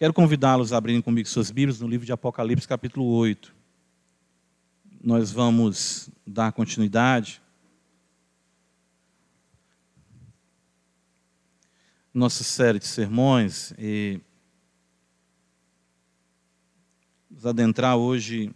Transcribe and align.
Quero 0.00 0.14
convidá-los 0.14 0.72
a 0.72 0.78
abrirem 0.78 1.02
comigo 1.02 1.28
suas 1.28 1.50
Bíblias 1.50 1.78
no 1.78 1.86
livro 1.86 2.06
de 2.06 2.12
Apocalipse, 2.14 2.66
capítulo 2.66 3.04
8. 3.04 3.54
Nós 4.98 5.30
vamos 5.30 6.08
dar 6.26 6.52
continuidade. 6.52 7.42
Nossa 12.14 12.42
série 12.42 12.78
de 12.78 12.86
sermões 12.86 13.74
e 13.78 14.22
nos 17.30 17.44
adentrar 17.44 17.98
hoje 17.98 18.50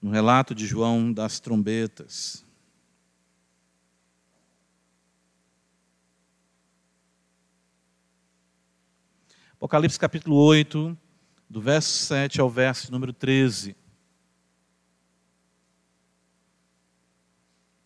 no 0.00 0.10
relato 0.10 0.54
de 0.54 0.66
João 0.66 1.12
das 1.12 1.40
trombetas. 1.40 2.45
Apocalipse 9.56 9.98
capítulo 9.98 10.36
8, 10.36 10.96
do 11.48 11.62
verso 11.62 11.88
7 12.04 12.42
ao 12.42 12.50
verso 12.50 12.92
número 12.92 13.10
13. 13.10 13.74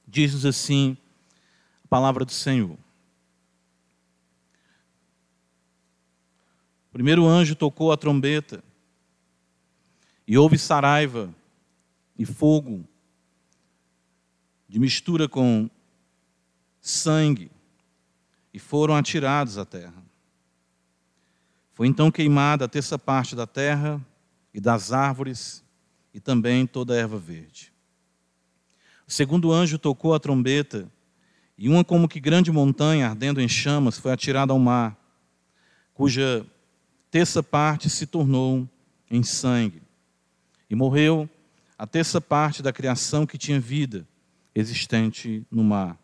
Diz-nos 0.05 0.45
assim 0.45 0.97
a 1.85 1.87
palavra 1.87 2.25
do 2.25 2.33
Senhor. 2.33 2.77
O 6.89 6.93
primeiro 6.93 7.25
anjo 7.25 7.55
tocou 7.55 7.93
a 7.93 7.97
trombeta, 7.97 8.65
e 10.27 10.37
houve 10.37 10.59
saraiva 10.59 11.33
e 12.19 12.27
fogo, 12.27 12.85
de 14.69 14.81
mistura 14.81 15.29
com 15.29 15.71
sangue, 16.81 17.49
e 18.53 18.59
foram 18.59 18.97
atirados 18.97 19.57
à 19.57 19.65
terra. 19.65 20.10
Foi 21.81 21.87
então 21.87 22.11
queimada 22.11 22.67
a 22.67 22.69
terça 22.69 22.99
parte 22.99 23.35
da 23.35 23.47
terra 23.47 23.99
e 24.53 24.61
das 24.61 24.93
árvores 24.93 25.65
e 26.13 26.21
também 26.21 26.67
toda 26.67 26.93
a 26.93 26.97
erva 26.99 27.17
verde. 27.17 27.73
O 29.09 29.11
segundo 29.11 29.51
anjo 29.51 29.79
tocou 29.79 30.13
a 30.13 30.21
trombeta 30.21 30.87
e 31.57 31.71
uma 31.71 31.83
como 31.83 32.07
que 32.07 32.21
grande 32.21 32.53
montanha 32.53 33.09
ardendo 33.09 33.41
em 33.41 33.49
chamas 33.49 33.99
foi 33.99 34.13
atirada 34.13 34.53
ao 34.53 34.59
mar, 34.59 34.95
cuja 35.95 36.45
terça 37.11 37.43
parte 37.43 37.89
se 37.89 38.05
tornou 38.05 38.69
em 39.11 39.23
sangue. 39.23 39.81
E 40.69 40.75
morreu 40.75 41.27
a 41.79 41.87
terça 41.87 42.21
parte 42.21 42.63
da 42.63 42.75
criação 42.75 43.25
que 43.25 43.39
tinha 43.39 43.59
vida 43.59 44.07
existente 44.55 45.47
no 45.51 45.65
mar. 45.65 45.99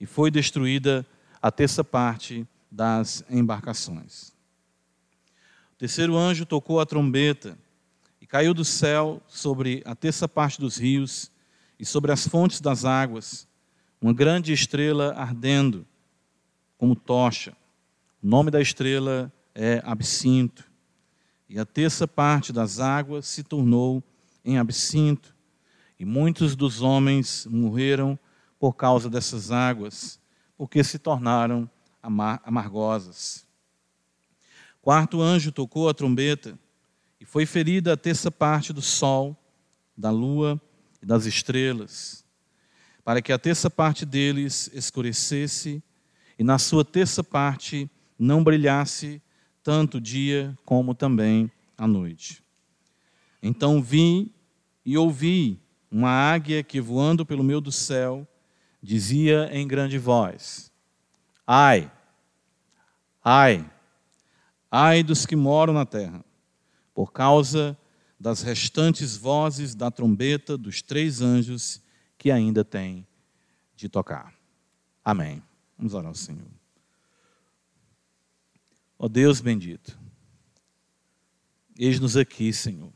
E 0.00 0.04
foi 0.04 0.32
destruída 0.32 1.06
a 1.40 1.52
terça 1.52 1.84
parte 1.84 2.44
das 2.68 3.22
embarcações. 3.30 4.34
O 5.76 5.78
terceiro 5.78 6.16
anjo 6.16 6.46
tocou 6.46 6.80
a 6.80 6.86
trombeta 6.86 7.58
e 8.18 8.26
caiu 8.26 8.54
do 8.54 8.64
céu 8.64 9.20
sobre 9.28 9.82
a 9.84 9.94
terça 9.94 10.26
parte 10.26 10.58
dos 10.58 10.78
rios 10.78 11.30
e 11.78 11.84
sobre 11.84 12.10
as 12.10 12.26
fontes 12.26 12.62
das 12.62 12.86
águas 12.86 13.46
uma 14.00 14.14
grande 14.14 14.54
estrela 14.54 15.12
ardendo 15.14 15.86
como 16.78 16.96
tocha. 16.96 17.54
O 18.22 18.26
nome 18.26 18.50
da 18.50 18.58
estrela 18.58 19.30
é 19.54 19.82
Absinto. 19.84 20.64
E 21.46 21.58
a 21.58 21.66
terça 21.66 22.08
parte 22.08 22.54
das 22.54 22.80
águas 22.80 23.26
se 23.26 23.42
tornou 23.42 24.02
em 24.42 24.56
absinto, 24.56 25.36
e 25.98 26.06
muitos 26.06 26.56
dos 26.56 26.80
homens 26.80 27.46
morreram 27.50 28.18
por 28.58 28.72
causa 28.72 29.10
dessas 29.10 29.50
águas, 29.50 30.18
porque 30.56 30.82
se 30.82 30.98
tornaram 30.98 31.68
amargosas. 32.02 33.45
Quarto 34.86 35.20
anjo 35.20 35.50
tocou 35.50 35.88
a 35.88 35.94
trombeta 35.94 36.56
e 37.20 37.24
foi 37.24 37.44
ferida 37.44 37.94
a 37.94 37.96
terça 37.96 38.30
parte 38.30 38.72
do 38.72 38.80
sol, 38.80 39.36
da 39.96 40.12
lua 40.12 40.62
e 41.02 41.04
das 41.04 41.26
estrelas, 41.26 42.24
para 43.04 43.20
que 43.20 43.32
a 43.32 43.38
terça 43.38 43.68
parte 43.68 44.06
deles 44.06 44.70
escurecesse 44.72 45.82
e 46.38 46.44
na 46.44 46.56
sua 46.56 46.84
terça 46.84 47.24
parte 47.24 47.90
não 48.16 48.44
brilhasse 48.44 49.20
tanto 49.60 49.96
o 49.96 50.00
dia 50.00 50.56
como 50.64 50.94
também 50.94 51.50
a 51.76 51.84
noite. 51.84 52.40
Então 53.42 53.82
vi 53.82 54.32
e 54.84 54.96
ouvi 54.96 55.60
uma 55.90 56.10
águia 56.10 56.62
que 56.62 56.80
voando 56.80 57.26
pelo 57.26 57.42
meio 57.42 57.60
do 57.60 57.72
céu 57.72 58.24
dizia 58.80 59.50
em 59.50 59.66
grande 59.66 59.98
voz: 59.98 60.70
Ai, 61.44 61.90
ai, 63.24 63.68
Ai 64.78 65.02
dos 65.02 65.24
que 65.24 65.34
moram 65.34 65.72
na 65.72 65.86
terra, 65.86 66.22
por 66.92 67.10
causa 67.10 67.78
das 68.20 68.42
restantes 68.42 69.16
vozes 69.16 69.74
da 69.74 69.90
trombeta 69.90 70.58
dos 70.58 70.82
três 70.82 71.22
anjos 71.22 71.80
que 72.18 72.30
ainda 72.30 72.62
têm 72.62 73.06
de 73.74 73.88
tocar. 73.88 74.34
Amém. 75.02 75.42
Vamos 75.78 75.94
orar 75.94 76.08
ao 76.08 76.14
Senhor. 76.14 76.50
Ó 78.98 79.06
oh 79.06 79.08
Deus 79.08 79.40
bendito, 79.40 79.98
eis-nos 81.78 82.14
aqui, 82.14 82.52
Senhor, 82.52 82.92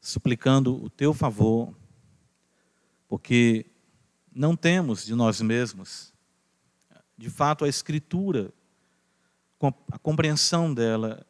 suplicando 0.00 0.82
o 0.82 0.88
teu 0.88 1.12
favor, 1.12 1.76
porque 3.06 3.66
não 4.34 4.56
temos 4.56 5.04
de 5.04 5.14
nós 5.14 5.42
mesmos, 5.42 6.10
de 7.18 7.28
fato, 7.28 7.66
a 7.66 7.68
Escritura 7.68 8.50
a 9.68 9.98
compreensão 9.98 10.72
dela 10.72 11.24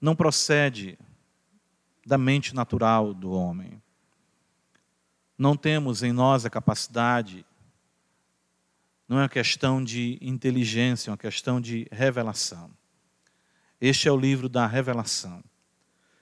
não 0.00 0.14
procede 0.14 0.98
da 2.06 2.16
mente 2.16 2.54
natural 2.54 3.12
do 3.12 3.32
homem. 3.32 3.82
Não 5.36 5.56
temos 5.56 6.02
em 6.02 6.12
nós 6.12 6.44
a 6.44 6.50
capacidade, 6.50 7.44
não 9.08 9.18
é 9.18 9.22
uma 9.22 9.28
questão 9.28 9.82
de 9.82 10.18
inteligência, 10.20 11.10
é 11.10 11.12
uma 11.12 11.18
questão 11.18 11.60
de 11.60 11.88
revelação. 11.90 12.70
Este 13.80 14.08
é 14.08 14.12
o 14.12 14.16
livro 14.16 14.48
da 14.48 14.66
revelação. 14.66 15.42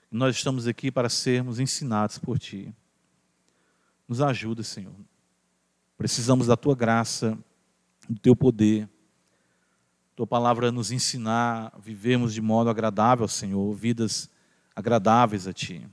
Nós 0.09 0.35
estamos 0.35 0.67
aqui 0.67 0.91
para 0.91 1.09
sermos 1.09 1.59
ensinados 1.59 2.17
por 2.17 2.39
Ti. 2.39 2.73
Nos 4.07 4.21
ajuda, 4.21 4.63
Senhor. 4.63 4.95
Precisamos 5.97 6.47
da 6.47 6.55
Tua 6.55 6.75
graça, 6.75 7.37
do 8.07 8.19
Teu 8.19 8.35
poder 8.35 8.89
tua 10.17 10.25
palavra 10.25 10.71
nos 10.71 10.91
ensinar 10.91 11.71
a 11.75 11.77
vivermos 11.77 12.33
de 12.33 12.41
modo 12.41 12.71
agradável, 12.71 13.27
Senhor, 13.27 13.71
vidas 13.75 14.27
agradáveis 14.75 15.45
a 15.45 15.53
Ti. 15.53 15.87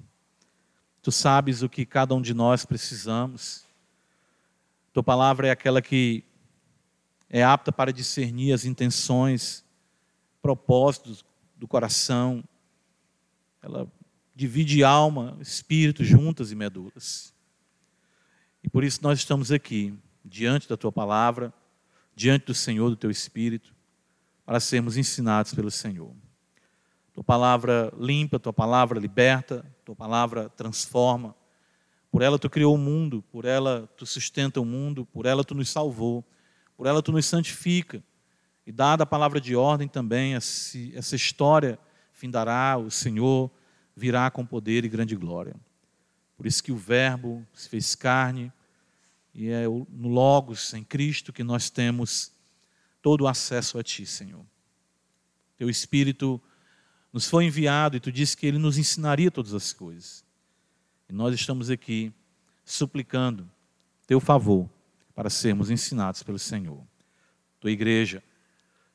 Tu 1.03 1.13
sabes 1.13 1.63
o 1.63 1.69
que 1.69 1.85
cada 1.85 2.15
um 2.15 2.23
de 2.23 2.33
nós 2.33 2.65
precisamos. 2.65 3.67
Tua 4.95 5.03
palavra 5.03 5.49
é 5.49 5.51
aquela 5.51 5.83
que 5.83 6.25
é 7.29 7.45
apta 7.45 7.71
para 7.71 7.93
discernir 7.93 8.55
as 8.55 8.65
intenções, 8.65 9.63
propósitos 10.41 11.23
do 11.55 11.69
coração. 11.69 12.43
Ela 13.61 13.87
divide 14.35 14.83
alma, 14.83 15.37
espírito 15.39 16.03
juntas 16.03 16.51
e 16.51 16.55
medulas. 16.55 17.35
E 18.63 18.71
por 18.71 18.85
isso 18.85 19.01
nós 19.03 19.19
estamos 19.19 19.53
aqui, 19.53 19.93
diante 20.25 20.67
da 20.67 20.79
tua 20.79 20.91
palavra, 20.91 21.53
diante 22.17 22.47
do 22.47 22.55
Senhor, 22.55 22.89
do 22.89 22.97
teu 22.97 23.11
espírito 23.11 23.74
para 24.45 24.61
sermos 24.61 24.97
ensinados 24.97 25.55
pelo 25.55 25.71
Senhor. 25.71 26.15
Tua 27.13 27.25
palavra 27.25 27.93
limpa, 27.99 28.39
tua 28.39 28.53
palavra 28.53 28.99
liberta, 28.99 29.65
tua 29.85 29.95
palavra 29.95 30.49
transforma. 30.49 31.35
Por 32.11 32.23
ela 32.23 32.39
tu 32.39 32.51
criou 32.51 32.75
o 32.75 32.79
mundo, 32.79 33.23
por 33.31 33.45
ela 33.45 33.89
tu 33.97 34.05
sustenta 34.05 34.61
o 34.61 34.65
mundo, 34.65 35.07
por 35.07 35.27
ela 35.27 35.45
tu 35.45 35.55
nos 35.55 35.69
salvou, 35.69 36.25
por 36.77 36.87
ela 36.87 37.03
tu 37.03 37.13
nos 37.13 37.25
santifica. 37.27 38.03
E 38.67 38.73
dada 38.73 39.05
a 39.05 39.07
palavra 39.07 39.41
de 39.41 39.55
ordem 39.55 39.87
também, 39.87 40.35
essa 40.35 41.17
história 41.17 41.79
findará, 42.13 42.77
o 42.77 42.91
Senhor 42.91 43.51
virá 43.97 44.31
com 44.31 44.45
poder 44.45 44.85
e 44.85 44.89
grande 44.89 45.15
glória. 45.15 45.55
Por 46.37 46.47
isso 46.47 46.63
que 46.63 46.73
o 46.73 46.77
Verbo 46.77 47.47
se 47.55 47.69
fez 47.69 47.95
carne, 47.95 48.53
e 49.33 49.49
é 49.49 49.65
no 49.67 50.09
Logos, 50.09 50.75
em 50.75 50.83
Cristo, 50.83 51.33
que 51.33 51.45
nós 51.45 51.71
temos 51.71 52.33
todo 53.05 53.25
o 53.25 53.29
acesso 53.29 53.79
a 53.79 53.83
Ti, 53.83 54.07
Senhor. 54.07 54.43
Teu 55.59 55.69
Espírito 55.69 56.41
nos 57.13 57.29
foi 57.29 57.45
enviado 57.45 57.99
e 57.99 58.01
Tu 58.01 58.11
disse 58.11 58.35
que 58.35 58.47
Ele 58.47 58.57
nos 58.57 58.79
ensinaria 58.79 59.31
todas 59.31 59.53
as 59.53 59.75
coisas. 59.75 60.25
E 61.07 61.13
nós 61.13 61.35
estamos 61.35 61.69
aqui 61.69 62.11
suplicando 62.65 63.47
Teu 64.07 64.21
favor 64.21 64.71
para 65.15 65.29
sermos 65.29 65.69
ensinados 65.69 66.23
pelo 66.23 66.39
Senhor. 66.39 66.83
Tua 67.61 67.71
igreja, 67.71 68.23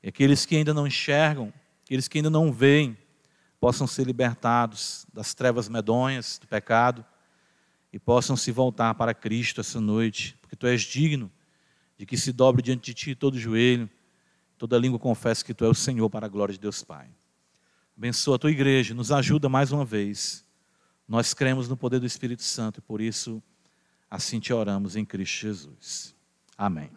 e 0.01 0.09
aqueles 0.09 0.43
que 0.43 0.55
ainda 0.55 0.73
não 0.73 0.87
enxergam, 0.87 1.53
aqueles 1.83 2.07
que 2.07 2.17
ainda 2.17 2.31
não 2.31 2.51
veem, 2.51 2.97
possam 3.59 3.85
ser 3.85 4.07
libertados 4.07 5.05
das 5.13 5.35
trevas 5.35 5.69
medonhas, 5.69 6.39
do 6.39 6.47
pecado, 6.47 7.05
e 7.93 7.99
possam 7.99 8.35
se 8.35 8.51
voltar 8.51 8.95
para 8.95 9.13
Cristo 9.13 9.61
essa 9.61 9.79
noite, 9.79 10.35
porque 10.41 10.55
Tu 10.55 10.65
és 10.65 10.81
digno 10.81 11.31
de 11.95 12.07
que 12.07 12.17
se 12.17 12.33
dobre 12.33 12.63
diante 12.63 12.85
de 12.85 12.93
Ti 12.95 13.13
todo 13.13 13.35
o 13.35 13.39
joelho, 13.39 13.87
toda 14.59 14.77
língua 14.77 14.99
confesse 14.99 15.43
que 15.43 15.53
tu 15.53 15.63
és 15.63 15.71
o 15.71 15.73
Senhor 15.73 16.09
para 16.09 16.25
a 16.25 16.29
glória 16.29 16.51
de 16.51 16.59
Deus 16.59 16.83
Pai. 16.83 17.09
Abençoa 17.97 18.35
a 18.35 18.39
tua 18.39 18.51
igreja, 18.51 18.93
nos 18.93 19.09
ajuda 19.09 19.47
mais 19.47 19.71
uma 19.71 19.85
vez. 19.85 20.45
Nós 21.07 21.33
cremos 21.33 21.69
no 21.69 21.77
poder 21.77 21.99
do 21.99 22.05
Espírito 22.05 22.43
Santo 22.43 22.79
e 22.79 22.81
por 22.81 22.99
isso 22.99 23.41
assim 24.11 24.37
te 24.37 24.51
oramos 24.51 24.97
em 24.97 25.05
Cristo 25.05 25.39
Jesus. 25.39 26.13
Amém. 26.57 26.91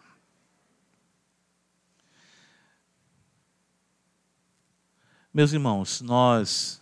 Meus 5.33 5.53
irmãos, 5.53 6.01
nós 6.01 6.81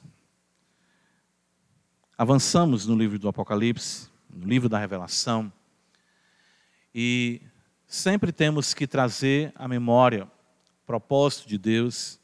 avançamos 2.17 2.87
no 2.87 2.95
livro 2.95 3.19
do 3.19 3.27
Apocalipse, 3.29 4.09
no 4.27 4.47
livro 4.47 4.67
da 4.67 4.79
Revelação, 4.79 5.53
e 6.93 7.39
sempre 7.85 8.31
temos 8.31 8.73
que 8.73 8.87
trazer 8.87 9.53
à 9.55 9.67
memória 9.67 10.27
propósito 10.91 11.47
de 11.47 11.57
Deus 11.57 12.19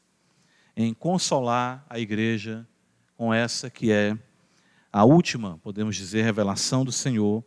em 0.76 0.92
consolar 0.92 1.86
a 1.88 1.98
igreja 1.98 2.68
com 3.16 3.32
essa 3.32 3.70
que 3.70 3.90
é 3.90 4.14
a 4.92 5.06
última, 5.06 5.56
podemos 5.62 5.96
dizer, 5.96 6.22
revelação 6.22 6.84
do 6.84 6.92
Senhor, 6.92 7.42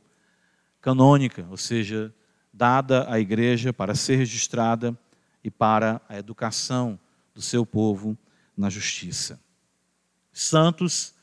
canônica, 0.81 1.45
ou 1.51 1.57
seja, 1.57 2.11
dada 2.51 3.07
à 3.07 3.19
igreja 3.19 3.71
para 3.71 3.93
ser 3.93 4.15
registrada 4.15 4.97
e 5.43 5.51
para 5.51 6.01
a 6.09 6.17
educação 6.17 6.99
do 7.35 7.41
seu 7.41 7.67
povo 7.67 8.17
na 8.57 8.71
justiça. 8.71 9.39
Santos, 10.33 11.13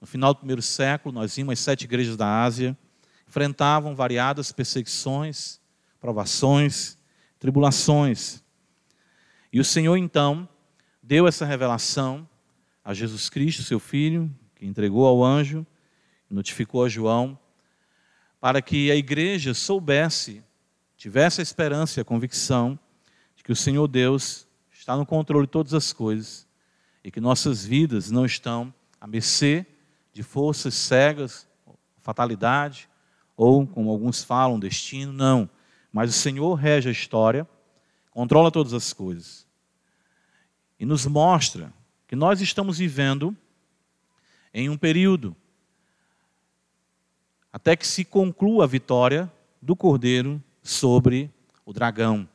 no 0.00 0.06
final 0.06 0.32
do 0.32 0.38
primeiro 0.38 0.62
século, 0.62 1.12
nós 1.12 1.34
vimos 1.34 1.54
as 1.54 1.58
sete 1.58 1.86
igrejas 1.86 2.16
da 2.16 2.44
Ásia, 2.44 2.78
enfrentavam 3.26 3.96
variadas 3.96 4.52
perseguições, 4.52 5.60
provações, 5.98 6.96
tribulações. 7.40 8.44
E 9.52 9.58
o 9.58 9.64
Senhor, 9.64 9.96
então, 9.96 10.48
deu 11.02 11.26
essa 11.26 11.44
revelação 11.44 12.28
a 12.84 12.94
Jesus 12.94 13.28
Cristo, 13.28 13.62
seu 13.62 13.80
Filho, 13.80 14.30
que 14.54 14.66
entregou 14.66 15.06
ao 15.06 15.24
anjo, 15.24 15.66
notificou 16.30 16.84
a 16.84 16.88
João, 16.88 17.38
para 18.40 18.62
que 18.62 18.90
a 18.90 18.96
igreja 18.96 19.52
soubesse, 19.52 20.42
tivesse 20.96 21.40
a 21.40 21.42
esperança 21.42 21.98
e 21.98 22.02
a 22.02 22.04
convicção 22.04 22.78
de 23.34 23.42
que 23.42 23.52
o 23.52 23.56
Senhor 23.56 23.86
Deus 23.88 24.46
está 24.72 24.96
no 24.96 25.04
controle 25.04 25.46
de 25.46 25.52
todas 25.52 25.74
as 25.74 25.92
coisas 25.92 26.46
e 27.02 27.10
que 27.10 27.20
nossas 27.20 27.64
vidas 27.64 28.10
não 28.10 28.24
estão 28.24 28.72
à 29.00 29.06
mercê 29.06 29.66
de 30.12 30.22
forças 30.22 30.74
cegas, 30.74 31.48
fatalidade, 31.98 32.88
ou, 33.36 33.66
como 33.66 33.90
alguns 33.90 34.22
falam, 34.22 34.58
destino, 34.58 35.12
não. 35.12 35.48
Mas 35.92 36.10
o 36.10 36.12
Senhor 36.12 36.54
rege 36.54 36.88
a 36.88 36.92
história, 36.92 37.48
controla 38.10 38.50
todas 38.50 38.72
as 38.72 38.92
coisas 38.92 39.46
e 40.78 40.84
nos 40.84 41.06
mostra 41.06 41.72
que 42.06 42.16
nós 42.16 42.40
estamos 42.40 42.78
vivendo 42.78 43.36
em 44.52 44.68
um 44.68 44.76
período 44.76 45.36
até 47.52 47.76
que 47.76 47.86
se 47.86 48.04
conclua 48.04 48.64
a 48.64 48.66
vitória 48.66 49.30
do 49.60 49.74
cordeiro 49.74 50.42
sobre 50.62 51.30
o 51.64 51.72
dragão. 51.72 52.28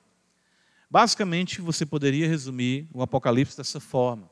Basicamente, 0.89 1.61
você 1.61 1.85
poderia 1.85 2.27
resumir 2.27 2.87
o 2.93 3.01
Apocalipse 3.01 3.57
dessa 3.57 3.79
forma: 3.79 4.29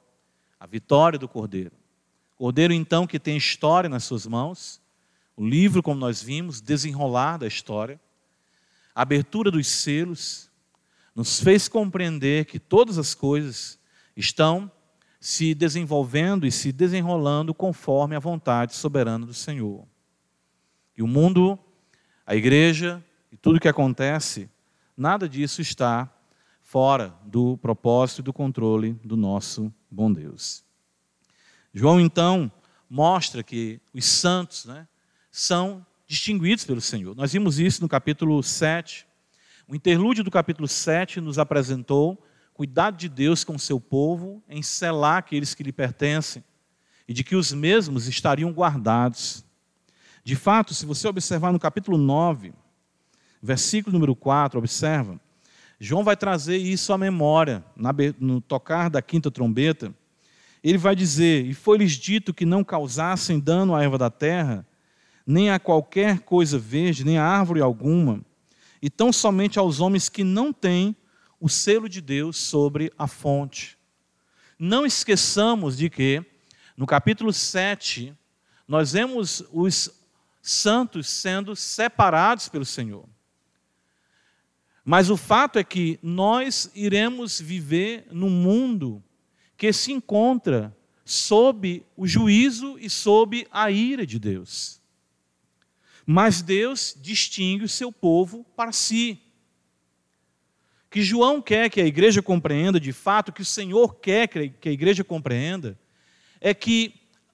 a 0.60 0.66
vitória 0.66 1.18
do 1.18 1.28
cordeiro. 1.28 1.72
Cordeiro, 2.36 2.74
então, 2.74 3.08
que 3.08 3.20
tem 3.20 3.38
história 3.38 3.90
nas 3.90 4.04
suas 4.04 4.26
mãos, 4.26 4.82
o 5.36 5.46
livro, 5.46 5.82
como 5.82 6.00
nós 6.00 6.22
vimos, 6.22 6.62
desenrolar 6.62 7.38
da 7.38 7.48
história, 7.48 8.00
a 8.94 9.02
abertura 9.02 9.50
dos 9.50 9.68
selos, 9.68 10.50
nos 11.16 11.40
fez 11.40 11.68
compreender 11.68 12.46
que 12.46 12.60
todas 12.60 12.98
as 12.98 13.14
coisas 13.14 13.80
estão 14.16 14.72
se 15.20 15.54
desenvolvendo 15.54 16.46
e 16.46 16.52
se 16.52 16.72
desenrolando 16.72 17.54
conforme 17.54 18.16
a 18.16 18.20
vontade 18.20 18.76
soberana 18.76 19.26
do 19.26 19.34
Senhor. 19.34 19.88
E 20.98 21.02
o 21.02 21.08
mundo, 21.08 21.58
a 22.26 22.36
igreja 22.36 23.04
e 23.32 23.38
tudo 23.38 23.58
o 23.58 23.60
que 23.60 23.68
acontece, 23.68 24.50
nada 24.98 25.30
disso 25.30 25.62
está 25.62 26.12
fora 26.62 27.16
do 27.26 27.58
propósito 27.58 28.20
e 28.20 28.24
do 28.24 28.34
controle 28.34 28.94
do 29.04 29.16
nosso 29.16 29.74
bom 29.90 30.12
Deus. 30.12 30.64
João 31.74 32.00
então 32.00 32.52
mostra 32.90 33.42
que 33.42 33.80
os 33.94 34.06
santos 34.06 34.66
né, 34.66 34.88
são 35.32 35.86
distinguidos 36.06 36.64
pelo 36.64 36.82
Senhor. 36.82 37.16
Nós 37.16 37.34
vimos 37.34 37.60
isso 37.60 37.82
no 37.82 37.90
capítulo 37.90 38.44
7. 38.44 39.08
O 39.68 39.76
interlúdio 39.76 40.24
do 40.24 40.32
capítulo 40.32 40.68
7 40.68 41.22
nos 41.22 41.40
apresentou 41.40 42.22
cuidado 42.54 42.98
de 42.98 43.08
Deus 43.08 43.44
com 43.44 43.58
seu 43.58 43.80
povo 43.80 44.44
em 44.48 44.62
selar 44.62 45.20
aqueles 45.20 45.56
que 45.56 45.64
lhe 45.64 45.72
pertencem 45.72 46.44
e 47.08 47.14
de 47.14 47.24
que 47.24 47.36
os 47.36 47.54
mesmos 47.54 48.08
estariam 48.08 48.52
guardados. 48.52 49.44
De 50.24 50.36
fato, 50.36 50.74
se 50.74 50.86
você 50.86 51.08
observar 51.08 51.52
no 51.52 51.60
capítulo 51.60 51.98
9, 51.98 52.54
versículo 53.42 53.94
número 53.94 54.16
4, 54.16 54.60
observa, 54.60 55.20
João 55.80 56.04
vai 56.04 56.16
trazer 56.16 56.58
isso 56.58 56.92
à 56.92 56.98
memória, 56.98 57.64
no 58.20 58.42
tocar 58.42 58.90
da 58.90 59.02
quinta 59.02 59.32
trombeta. 59.32 59.94
Ele 60.64 60.78
vai 60.78 60.96
dizer: 60.96 61.46
E 61.46 61.54
foi-lhes 61.54 61.94
dito 61.94 62.34
que 62.34 62.46
não 62.46 62.64
causassem 62.64 63.40
dano 63.40 63.76
à 63.76 63.84
erva 63.84 63.98
da 63.98 64.10
terra, 64.10 64.66
nem 65.26 65.50
a 65.50 65.60
qualquer 65.60 66.20
coisa 66.20 66.60
verde, 66.60 67.04
nem 67.04 67.18
a 67.18 67.26
árvore 67.26 67.60
alguma, 67.60 68.22
e 68.84 68.90
tão 68.90 69.14
somente 69.14 69.58
aos 69.58 69.80
homens 69.80 70.10
que 70.10 70.26
não 70.26 70.52
têm 70.52 70.94
o 71.40 71.48
selo 71.48 71.88
de 71.88 72.02
Deus 72.02 72.36
sobre 72.36 72.92
a 72.98 73.08
fonte. 73.08 73.78
Não 74.60 74.86
esqueçamos 74.86 75.78
de 75.78 75.90
que, 75.90 76.22
no 76.76 76.86
capítulo 76.86 77.32
7, 77.32 78.14
nós 78.68 78.92
vemos 78.92 79.42
os 79.54 79.90
santos 80.42 81.08
sendo 81.08 81.56
separados 81.56 82.50
pelo 82.50 82.66
Senhor. 82.66 83.08
Mas 84.84 85.10
o 85.10 85.16
fato 85.16 85.58
é 85.58 85.64
que 85.64 85.98
nós 86.04 86.70
iremos 86.76 87.40
viver 87.40 88.06
num 88.12 88.30
mundo 88.30 89.02
que 89.56 89.72
se 89.72 89.94
encontra 89.94 90.76
sob 91.06 91.86
o 91.96 92.06
juízo 92.06 92.78
e 92.78 92.90
sob 92.90 93.48
a 93.50 93.72
ira 93.72 94.06
de 94.06 94.20
Deus. 94.20 94.83
Mas 96.06 96.42
Deus 96.42 96.96
distingue 97.00 97.66
o 97.66 97.70
seu 97.70 97.92
povo 97.92 98.46
para 98.56 98.72
si 98.72 99.24
que 100.94 101.02
João 101.02 101.42
quer 101.42 101.72
que 101.72 101.82
a 101.82 101.88
igreja 101.88 102.22
compreenda, 102.22 102.80
de 102.80 102.94
fato, 102.94 103.34
que 103.34 103.42
o 103.42 103.46
Senhor 103.46 103.96
quer 103.96 104.28
que 104.28 104.70
a 104.70 104.72
igreja 104.72 105.04
compreenda, 105.04 105.76
é 106.40 106.54
que 106.54 106.94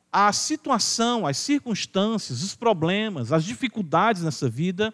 a 0.09 0.31
situação, 0.31 1.27
as 1.27 1.35
circunstâncias, 1.38 2.41
os 2.41 2.55
problemas, 2.55 3.33
as 3.33 3.43
dificuldades 3.43 4.21
nessa 4.21 4.49
vida, 4.49 4.93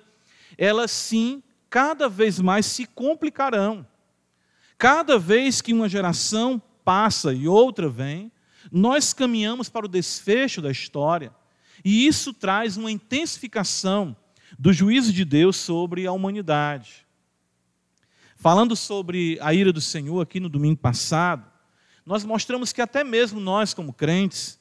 elas 0.58 0.90
sim, 0.90 1.44
cada 1.70 2.10
vez 2.10 2.40
mais 2.40 2.66
se 2.66 2.88
complicarão. 2.88 3.86
Cada 4.80 5.20
vez 5.20 5.62
que 5.62 5.72
uma 5.72 5.88
geração 5.88 6.60
passa 6.84 7.32
e 7.36 7.48
outra 7.48 7.88
vem, 7.88 8.32
nós 8.72 9.14
caminhamos 9.14 9.70
para 9.70 9.86
o 9.86 9.90
desfecho 9.90 10.60
da 10.60 10.72
história, 10.72 11.32
e 11.86 12.08
isso 12.08 12.34
traz 12.34 12.78
uma 12.78 12.90
intensificação 12.90 14.18
do 14.58 14.74
juízo 14.74 15.14
de 15.14 15.24
Deus 15.24 15.56
sobre 15.56 16.08
a 16.08 16.12
humanidade. 16.12 17.06
Falando 18.36 18.76
sobre 18.76 19.38
a 19.40 19.54
ira 19.54 19.72
do 19.72 19.80
Senhor 19.80 20.20
aqui 20.20 20.40
no 20.40 20.50
domingo 20.50 20.80
passado, 20.80 21.46
nós 22.04 22.26
mostramos 22.26 22.74
que 22.74 22.82
até 22.82 23.04
mesmo 23.04 23.40
nós, 23.40 23.72
como 23.72 23.94
crentes, 23.94 24.60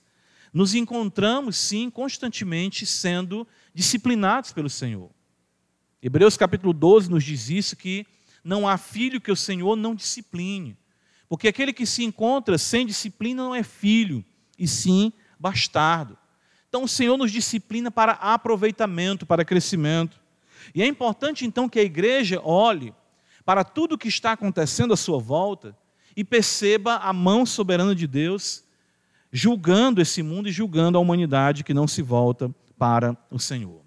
nos 0.53 0.75
encontramos 0.75 1.57
sim 1.57 1.89
constantemente 1.89 2.85
sendo 2.85 3.49
disciplinados 3.73 4.53
pelo 4.53 4.69
Senhor. 4.69 5.11
Hebreus 6.03 6.37
capítulo 6.37 6.75
12 6.75 7.11
nos 7.11 7.25
diz 7.25 7.49
isso 7.49 7.75
que 7.75 8.07
não 8.45 8.69
há 8.69 8.77
filho 8.77 9.21
que 9.21 9.33
o 9.33 9.37
Senhor 9.37 9.77
não 9.77 9.95
discipline. 9.95 10.77
Porque 11.27 11.49
aquele 11.49 11.73
que 11.73 11.87
se 11.87 12.05
encontra 12.05 12.59
sem 12.59 12.85
disciplina 12.85 13.43
não 13.43 13.55
é 13.55 13.63
filho, 13.63 14.23
e 14.59 14.69
sim 14.69 15.11
bastardo. 15.41 16.19
Então 16.75 16.83
o 16.83 16.89
Senhor 16.89 17.17
nos 17.17 17.31
disciplina 17.31 17.89
para 17.89 18.15
aproveitamento, 18.15 19.25
para 19.25 19.45
crescimento. 19.45 20.21
E 20.75 20.83
é 20.83 20.87
importante 20.89 21.47
então 21.47 21.69
que 21.69 21.79
a 21.79 21.85
igreja 21.85 22.41
olhe 22.43 22.93
para 23.45 23.63
tudo 23.63 23.95
o 23.95 23.99
que 23.99 24.09
está 24.09 24.33
acontecendo 24.33 24.93
à 24.93 24.97
sua 24.97 25.21
volta 25.21 25.79
e 26.17 26.25
perceba 26.25 26.97
a 26.97 27.13
mão 27.13 27.47
soberana 27.47 27.95
de 27.95 28.09
Deus 28.09 28.65
julgando 29.31 30.03
esse 30.03 30.21
mundo 30.21 30.49
e 30.49 30.53
julgando 30.53 30.99
a 30.99 31.01
humanidade 31.01 31.63
que 31.63 31.73
não 31.73 31.87
se 31.87 32.03
volta 32.03 32.53
para 32.77 33.17
o 33.31 33.39
Senhor. 33.39 33.81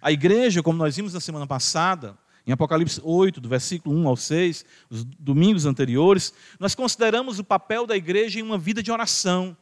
A 0.00 0.10
igreja, 0.10 0.60
como 0.60 0.78
nós 0.78 0.96
vimos 0.96 1.14
na 1.14 1.20
semana 1.20 1.46
passada, 1.46 2.18
em 2.44 2.50
Apocalipse 2.50 3.00
8, 3.04 3.40
do 3.40 3.48
versículo 3.48 3.96
1 3.96 4.08
ao 4.08 4.16
6, 4.16 4.64
os 4.90 5.04
domingos 5.04 5.66
anteriores, 5.66 6.34
nós 6.58 6.74
consideramos 6.74 7.38
o 7.38 7.44
papel 7.44 7.86
da 7.86 7.96
igreja 7.96 8.40
em 8.40 8.42
uma 8.42 8.58
vida 8.58 8.82
de 8.82 8.90
oração, 8.90 9.56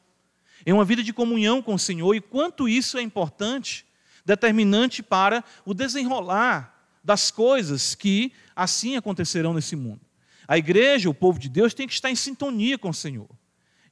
em 0.66 0.72
uma 0.72 0.84
vida 0.84 1.02
de 1.02 1.12
comunhão 1.12 1.62
com 1.62 1.74
o 1.74 1.78
Senhor, 1.78 2.14
e 2.14 2.20
quanto 2.20 2.68
isso 2.68 2.98
é 2.98 3.02
importante, 3.02 3.86
determinante 4.24 5.02
para 5.02 5.42
o 5.64 5.74
desenrolar 5.74 6.76
das 7.02 7.30
coisas 7.30 7.94
que 7.94 8.32
assim 8.54 8.96
acontecerão 8.96 9.54
nesse 9.54 9.74
mundo. 9.74 10.00
A 10.46 10.58
igreja, 10.58 11.08
o 11.08 11.14
povo 11.14 11.38
de 11.38 11.48
Deus, 11.48 11.74
tem 11.74 11.86
que 11.86 11.94
estar 11.94 12.10
em 12.10 12.16
sintonia 12.16 12.76
com 12.76 12.90
o 12.90 12.94
Senhor, 12.94 13.28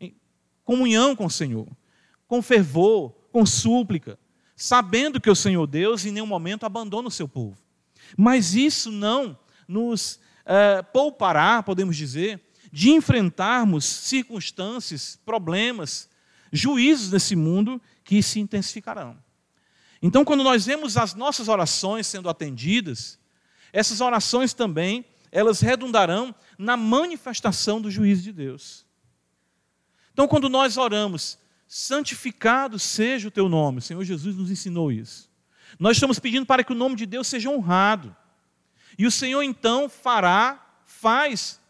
em 0.01 0.15
comunhão 0.65 1.17
com 1.17 1.27
o 1.27 1.31
Senhor, 1.31 1.69
com 2.27 2.43
fervor, 2.43 3.13
com 3.33 3.47
súplica, 3.47 4.19
sabendo 4.57 5.21
que 5.21 5.31
o 5.31 5.37
Senhor 5.37 5.67
Deus 5.67 6.05
em 6.05 6.13
nenhum 6.13 6.27
momento 6.27 6.67
abandona 6.67 7.09
o 7.09 7.13
seu 7.13 7.29
povo. 7.29 7.57
Mas 8.17 8.55
isso 8.55 8.91
não 8.91 9.39
nos 9.67 10.19
é, 10.45 10.83
poupará, 10.83 11.63
podemos 11.63 11.97
dizer, 11.97 12.41
de 12.73 12.91
enfrentarmos 12.91 13.85
circunstâncias, 13.85 15.19
problemas, 15.25 16.09
juízos 16.53 17.13
nesse 17.13 17.37
mundo 17.37 17.81
que 18.05 18.23
se 18.23 18.41
intensificarão. 18.41 19.17
Então, 20.01 20.25
quando 20.25 20.45
nós 20.45 20.67
vemos 20.67 20.97
as 20.97 21.15
nossas 21.15 21.49
orações 21.49 22.07
sendo 22.07 22.29
atendidas, 22.29 23.19
essas 23.73 24.01
orações 24.01 24.55
também, 24.55 25.05
elas 25.31 25.61
redundarão 25.61 26.35
na 26.57 26.77
manifestação 26.77 27.81
do 27.81 27.91
juízo 27.91 28.23
de 28.23 28.33
Deus. 28.33 28.87
Então, 30.13 30.27
quando 30.27 30.49
nós 30.49 30.77
oramos, 30.77 31.39
santificado 31.67 32.79
seja 32.79 33.29
o 33.29 33.31
teu 33.31 33.49
nome, 33.49 33.79
o 33.79 33.83
Senhor 33.83 34.03
Jesus 34.05 34.37
nos 34.37 34.51
ensinou 34.51 34.91
isso. 34.91 35.29
Nós 35.79 35.97
estamos 35.97 36.19
pedindo 36.19 36.47
para 36.47 36.65
que 36.65 36.73
o 36.73 36.77
nome 36.77 36.97
de 36.97 37.05
Deus 37.05 37.27
seja 37.27 37.51
honrado. 37.51 38.17
E 38.97 39.07
o 39.07 39.11
Senhor 39.11 39.43
então 39.43 39.89
fará, 39.89 40.81
faz 40.87 41.61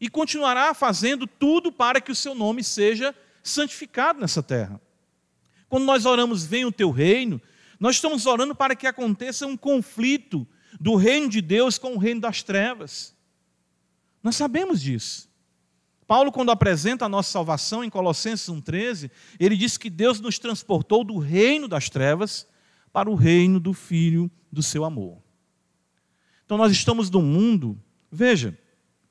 e 0.00 0.08
continuará 0.08 0.74
fazendo 0.74 1.26
tudo 1.26 1.70
para 1.70 2.00
que 2.00 2.10
o 2.10 2.14
seu 2.14 2.34
nome 2.34 2.64
seja 2.64 3.14
santificado 3.42 4.20
nessa 4.20 4.42
terra. 4.42 4.80
Quando 5.68 5.84
nós 5.84 6.04
oramos, 6.04 6.44
venha 6.44 6.68
o 6.68 6.72
teu 6.72 6.90
reino, 6.90 7.40
nós 7.80 7.96
estamos 7.96 8.26
orando 8.26 8.54
para 8.54 8.76
que 8.76 8.86
aconteça 8.86 9.46
um 9.46 9.56
conflito 9.56 10.46
do 10.80 10.96
reino 10.96 11.28
de 11.28 11.40
Deus 11.40 11.78
com 11.78 11.94
o 11.94 11.98
reino 11.98 12.20
das 12.20 12.42
trevas. 12.42 13.16
Nós 14.22 14.36
sabemos 14.36 14.80
disso. 14.80 15.30
Paulo, 16.06 16.30
quando 16.30 16.50
apresenta 16.50 17.06
a 17.06 17.08
nossa 17.08 17.30
salvação 17.30 17.82
em 17.82 17.90
Colossenses 17.90 18.46
1,13, 18.48 19.10
ele 19.40 19.56
diz 19.56 19.78
que 19.78 19.88
Deus 19.88 20.20
nos 20.20 20.38
transportou 20.38 21.02
do 21.02 21.18
reino 21.18 21.66
das 21.66 21.88
trevas 21.88 22.46
para 22.92 23.10
o 23.10 23.14
reino 23.14 23.58
do 23.58 23.72
Filho 23.72 24.30
do 24.50 24.62
seu 24.62 24.84
amor. 24.84 25.22
Então 26.44 26.58
nós 26.58 26.70
estamos 26.70 27.08
num 27.10 27.22
mundo, 27.22 27.82
veja, 28.10 28.58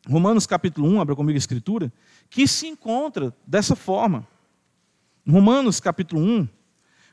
Romanos 0.08 0.48
capítulo 0.48 0.88
1, 0.88 1.02
abra 1.02 1.16
comigo 1.16 1.36
a 1.36 1.38
escritura, 1.38 1.92
que 2.30 2.48
se 2.48 2.68
encontra 2.68 3.36
dessa 3.46 3.76
forma. 3.76 4.28
Romanos 5.28 5.80
capítulo 5.80 6.22
1, 6.22 6.50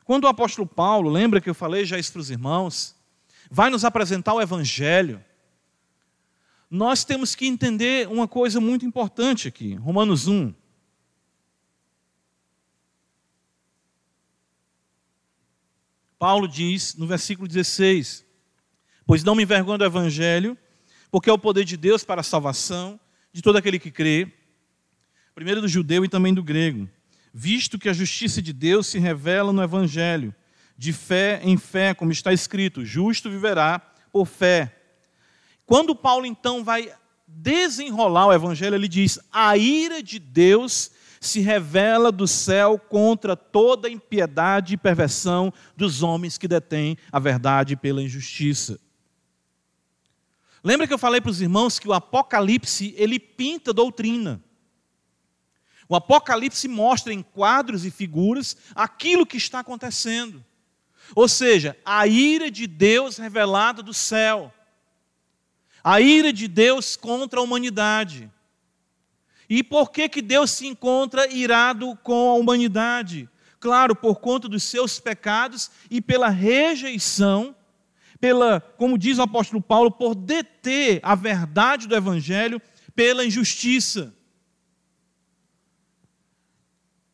quando 0.03 0.23
o 0.23 0.27
apóstolo 0.27 0.67
Paulo, 0.67 1.09
lembra 1.09 1.39
que 1.39 1.49
eu 1.49 1.53
falei 1.53 1.85
já 1.85 1.99
isso 1.99 2.11
para 2.11 2.21
os 2.21 2.31
irmãos, 2.31 2.95
vai 3.51 3.69
nos 3.69 3.85
apresentar 3.85 4.33
o 4.33 4.41
evangelho, 4.41 5.23
nós 6.69 7.03
temos 7.03 7.35
que 7.35 7.47
entender 7.47 8.07
uma 8.07 8.27
coisa 8.27 8.59
muito 8.59 8.85
importante 8.85 9.47
aqui. 9.47 9.75
Romanos 9.75 10.27
1. 10.27 10.53
Paulo 16.19 16.47
diz 16.47 16.95
no 16.95 17.07
versículo 17.07 17.47
16: 17.47 18.25
Pois 19.05 19.23
não 19.23 19.33
me 19.33 19.43
envergonho 19.43 19.77
do 19.77 19.85
evangelho, 19.85 20.57
porque 21.11 21.29
é 21.29 21.33
o 21.33 21.37
poder 21.37 21.65
de 21.65 21.77
Deus 21.77 22.03
para 22.03 22.21
a 22.21 22.23
salvação 22.23 22.99
de 23.31 23.41
todo 23.41 23.57
aquele 23.57 23.79
que 23.79 23.91
crê, 23.91 24.31
primeiro 25.33 25.61
do 25.61 25.67
judeu 25.67 26.03
e 26.03 26.09
também 26.09 26.33
do 26.33 26.43
grego, 26.43 26.87
visto 27.33 27.77
que 27.77 27.89
a 27.89 27.93
justiça 27.93 28.41
de 28.41 28.51
Deus 28.51 28.87
se 28.87 28.99
revela 28.99 29.53
no 29.53 29.63
evangelho, 29.63 30.33
de 30.77 30.93
fé 30.93 31.41
em 31.43 31.57
fé, 31.57 31.93
como 31.93 32.11
está 32.11 32.33
escrito: 32.33 32.85
justo 32.85 33.29
viverá 33.29 33.79
por 34.11 34.25
fé. 34.25 34.75
Quando 35.65 35.95
Paulo 35.95 36.25
então 36.25 36.63
vai 36.63 36.91
desenrolar 37.27 38.27
o 38.27 38.33
evangelho, 38.33 38.75
ele 38.75 38.87
diz: 38.87 39.19
a 39.31 39.55
ira 39.57 40.01
de 40.01 40.19
Deus 40.19 40.91
se 41.19 41.41
revela 41.41 42.11
do 42.11 42.27
céu 42.27 42.79
contra 42.79 43.35
toda 43.35 43.89
impiedade 43.89 44.73
e 44.73 44.77
perversão 44.77 45.53
dos 45.75 46.01
homens 46.01 46.37
que 46.37 46.47
detêm 46.47 46.97
a 47.11 47.19
verdade 47.19 47.75
pela 47.75 48.01
injustiça. 48.01 48.79
Lembra 50.63 50.87
que 50.87 50.93
eu 50.93 50.97
falei 50.97 51.21
para 51.21 51.31
os 51.31 51.41
irmãos 51.41 51.79
que 51.79 51.87
o 51.87 51.93
Apocalipse, 51.93 52.93
ele 52.97 53.19
pinta 53.19 53.71
doutrina. 53.71 54.43
O 55.87 55.95
Apocalipse 55.95 56.67
mostra 56.67 57.13
em 57.13 57.21
quadros 57.21 57.85
e 57.85 57.91
figuras 57.91 58.57
aquilo 58.75 59.25
que 59.25 59.37
está 59.37 59.59
acontecendo. 59.59 60.45
Ou 61.15 61.27
seja, 61.27 61.75
a 61.83 62.05
ira 62.05 62.51
de 62.51 62.67
Deus 62.67 63.17
revelada 63.17 63.81
do 63.81 63.93
céu. 63.93 64.53
A 65.83 65.99
ira 65.99 66.31
de 66.31 66.47
Deus 66.47 66.95
contra 66.95 67.39
a 67.39 67.43
humanidade. 67.43 68.31
E 69.49 69.63
por 69.63 69.89
que, 69.89 70.07
que 70.07 70.21
Deus 70.21 70.51
se 70.51 70.67
encontra 70.67 71.31
irado 71.33 71.97
com 72.03 72.29
a 72.29 72.35
humanidade? 72.35 73.27
Claro, 73.59 73.95
por 73.95 74.19
conta 74.19 74.47
dos 74.47 74.63
seus 74.63 74.99
pecados 74.99 75.71
e 75.89 75.99
pela 75.99 76.29
rejeição 76.29 77.55
pela, 78.19 78.59
como 78.77 78.97
diz 78.97 79.17
o 79.17 79.21
apóstolo 79.21 79.61
Paulo, 79.61 79.91
por 79.91 80.13
deter 80.13 80.99
a 81.03 81.15
verdade 81.15 81.87
do 81.87 81.95
evangelho 81.95 82.61
pela 82.95 83.25
injustiça. 83.25 84.13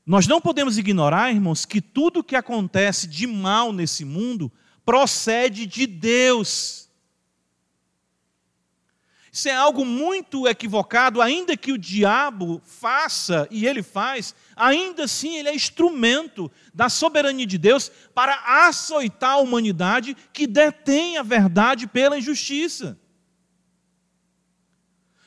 Nós 0.06 0.28
não 0.28 0.40
podemos 0.40 0.78
ignorar, 0.78 1.32
irmãos, 1.34 1.66
que 1.66 1.82
tudo 1.82 2.24
que 2.24 2.36
acontece 2.36 3.08
de 3.08 3.26
mal 3.26 3.74
nesse 3.74 4.06
mundo 4.06 4.52
procede 4.86 5.66
de 5.66 5.88
Deus. 5.88 6.85
Isso 9.36 9.50
é 9.50 9.54
algo 9.54 9.84
muito 9.84 10.48
equivocado, 10.48 11.22
ainda 11.22 11.58
que 11.58 11.74
o 11.74 11.78
diabo 11.78 12.62
faça, 12.64 13.46
e 13.52 13.68
ele 13.68 13.84
faz, 13.84 14.34
ainda 14.56 15.04
assim 15.04 15.36
ele 15.36 15.50
é 15.50 15.54
instrumento 15.54 16.50
da 16.74 16.88
soberania 16.88 17.46
de 17.46 17.58
Deus 17.58 17.92
para 18.14 18.34
açoitar 18.66 19.32
a 19.32 19.40
humanidade 19.40 20.16
que 20.32 20.48
detém 20.48 21.18
a 21.18 21.22
verdade 21.22 21.86
pela 21.86 22.18
injustiça. 22.18 22.98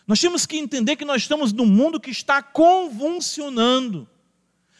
Nós 0.07 0.19
temos 0.19 0.47
que 0.47 0.57
entender 0.57 0.97
que 0.97 1.05
nós 1.05 1.21
estamos 1.21 1.53
num 1.53 1.67
mundo 1.67 2.00
que 2.00 2.11
está 2.11 2.43
convulsionando, 2.43 4.09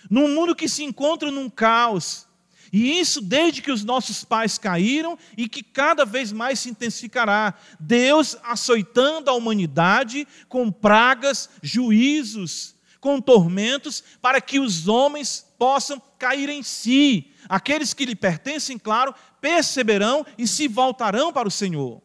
num 0.09 0.29
mundo 0.35 0.57
que 0.57 0.71
se 0.71 0.83
encontra 0.85 1.31
num 1.31 1.51
caos, 1.51 2.27
e 2.73 2.99
isso 2.99 3.21
desde 3.21 3.63
que 3.63 3.73
os 3.73 3.85
nossos 3.85 4.25
pais 4.25 4.59
caíram 4.59 5.19
e 5.37 5.49
que 5.49 5.63
cada 5.63 6.05
vez 6.05 6.33
mais 6.33 6.61
se 6.61 6.71
intensificará. 6.71 7.55
Deus 7.79 8.37
açoitando 8.43 9.31
a 9.31 9.35
humanidade 9.35 10.27
com 10.49 10.71
pragas, 10.71 11.49
juízos, 11.63 12.75
com 13.01 13.21
tormentos, 13.21 14.03
para 14.21 14.41
que 14.41 14.59
os 14.59 14.89
homens 14.89 15.47
possam 15.59 16.01
cair 16.19 16.49
em 16.49 16.63
si. 16.63 17.31
Aqueles 17.49 17.95
que 17.95 18.05
lhe 18.05 18.17
pertencem, 18.17 18.79
claro, 18.79 19.15
perceberão 19.41 20.27
e 20.37 20.47
se 20.47 20.69
voltarão 20.69 21.33
para 21.33 21.49
o 21.49 21.51
Senhor. 21.51 22.03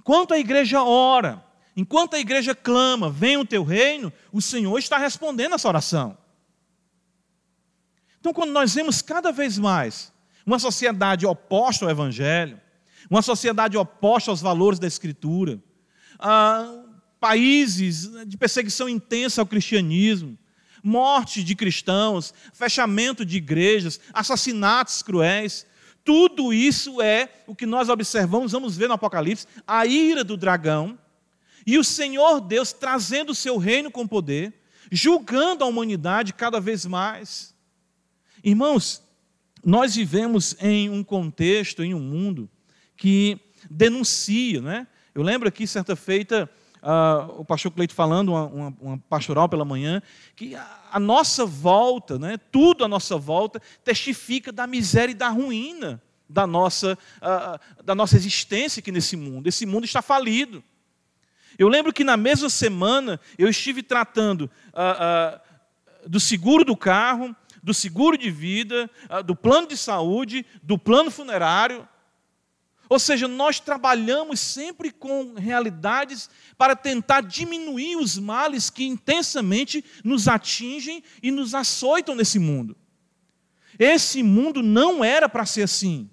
Enquanto 0.00 0.32
a 0.32 0.38
igreja 0.38 0.82
ora, 0.82 1.44
enquanto 1.76 2.14
a 2.14 2.18
igreja 2.18 2.54
clama, 2.54 3.10
venha 3.10 3.40
o 3.40 3.44
teu 3.44 3.62
reino, 3.62 4.12
o 4.32 4.40
Senhor 4.40 4.78
está 4.78 4.96
respondendo 4.96 5.54
essa 5.54 5.68
oração. 5.68 6.16
Então, 8.20 8.32
quando 8.32 8.52
nós 8.52 8.74
vemos 8.74 9.00
cada 9.00 9.30
vez 9.30 9.58
mais 9.58 10.12
uma 10.44 10.58
sociedade 10.58 11.26
oposta 11.26 11.84
ao 11.84 11.90
Evangelho, 11.90 12.60
uma 13.10 13.22
sociedade 13.22 13.76
oposta 13.76 14.30
aos 14.30 14.40
valores 14.40 14.78
da 14.78 14.86
Escritura, 14.86 15.58
países 17.20 18.10
de 18.26 18.36
perseguição 18.36 18.88
intensa 18.88 19.40
ao 19.40 19.46
cristianismo, 19.46 20.38
morte 20.82 21.42
de 21.42 21.54
cristãos, 21.54 22.32
fechamento 22.52 23.24
de 23.24 23.36
igrejas, 23.36 24.00
assassinatos 24.12 25.02
cruéis, 25.02 25.66
tudo 26.04 26.52
isso 26.52 27.02
é 27.02 27.28
o 27.46 27.54
que 27.54 27.66
nós 27.66 27.88
observamos, 27.88 28.52
vamos 28.52 28.76
ver 28.76 28.88
no 28.88 28.94
Apocalipse, 28.94 29.46
a 29.66 29.84
ira 29.84 30.24
do 30.24 30.36
dragão 30.36 30.98
e 31.66 31.76
o 31.76 31.84
Senhor 31.84 32.40
Deus 32.40 32.72
trazendo 32.72 33.32
o 33.32 33.34
seu 33.34 33.58
reino 33.58 33.90
com 33.90 34.06
poder, 34.08 34.54
julgando 34.90 35.62
a 35.62 35.66
humanidade 35.66 36.32
cada 36.32 36.58
vez 36.58 36.86
mais. 36.86 37.54
Irmãos, 38.48 39.02
nós 39.62 39.94
vivemos 39.94 40.56
em 40.58 40.88
um 40.88 41.04
contexto, 41.04 41.84
em 41.84 41.92
um 41.92 42.00
mundo 42.00 42.48
que 42.96 43.38
denuncia, 43.68 44.62
né? 44.62 44.86
Eu 45.14 45.22
lembro 45.22 45.46
aqui, 45.46 45.66
certa 45.66 45.94
feita, 45.94 46.48
uh, 46.76 47.40
o 47.40 47.44
pastor 47.44 47.70
Cleito 47.72 47.92
falando, 47.92 48.30
uma, 48.30 48.46
uma, 48.46 48.76
uma, 48.80 48.98
pastoral 49.06 49.50
pela 49.50 49.66
manhã, 49.66 50.02
que 50.34 50.54
a, 50.54 50.80
a, 50.92 50.98
nossa 50.98 51.44
volta, 51.44 52.18
né, 52.18 52.38
tudo 52.50 52.86
à 52.86 52.88
nossa 52.88 53.18
volta, 53.18 53.60
testifica 53.84 54.50
da 54.50 54.66
miséria 54.66 55.12
e 55.12 55.14
da 55.14 55.28
ruína 55.28 56.02
da 56.26 56.46
nossa, 56.46 56.96
uh, 57.18 57.84
da 57.84 57.94
nossa 57.94 58.16
existência 58.16 58.80
aqui 58.80 58.90
nesse 58.90 59.14
mundo. 59.14 59.46
Esse 59.46 59.66
mundo 59.66 59.84
está 59.84 60.00
falido. 60.00 60.64
Eu 61.58 61.68
lembro 61.68 61.92
que 61.92 62.02
na 62.02 62.16
mesma 62.16 62.48
semana 62.48 63.20
eu 63.36 63.46
estive 63.46 63.82
tratando 63.82 64.50
uh, 64.72 65.38
do 66.08 66.18
seguro 66.18 66.64
do 66.64 66.74
carro, 66.74 67.36
do 67.68 67.74
seguro 67.74 68.16
de 68.16 68.30
vida, 68.30 68.90
ah, 69.10 69.20
do 69.20 69.36
plano 69.36 69.68
de 69.68 69.76
saúde, 69.76 70.46
do 70.62 70.78
plano 70.78 71.10
funerário. 71.10 71.86
Ou 72.88 72.98
seja, 72.98 73.28
nós 73.28 73.60
trabalhamos 73.60 74.40
sempre 74.40 74.90
com 74.90 75.34
realidades 75.34 76.30
para 76.56 76.74
tentar 76.74 77.20
diminuir 77.20 77.96
os 77.96 78.18
males 78.18 78.70
que 78.70 78.86
intensamente 78.86 79.84
nos 80.02 80.28
atingem 80.28 81.04
e 81.22 81.30
nos 81.30 81.54
açoitam 81.54 82.14
nesse 82.14 82.38
mundo. 82.38 82.74
Esse 83.78 84.22
mundo 84.22 84.62
não 84.62 85.04
era 85.04 85.28
para 85.28 85.44
ser 85.44 85.64
assim. 85.64 86.08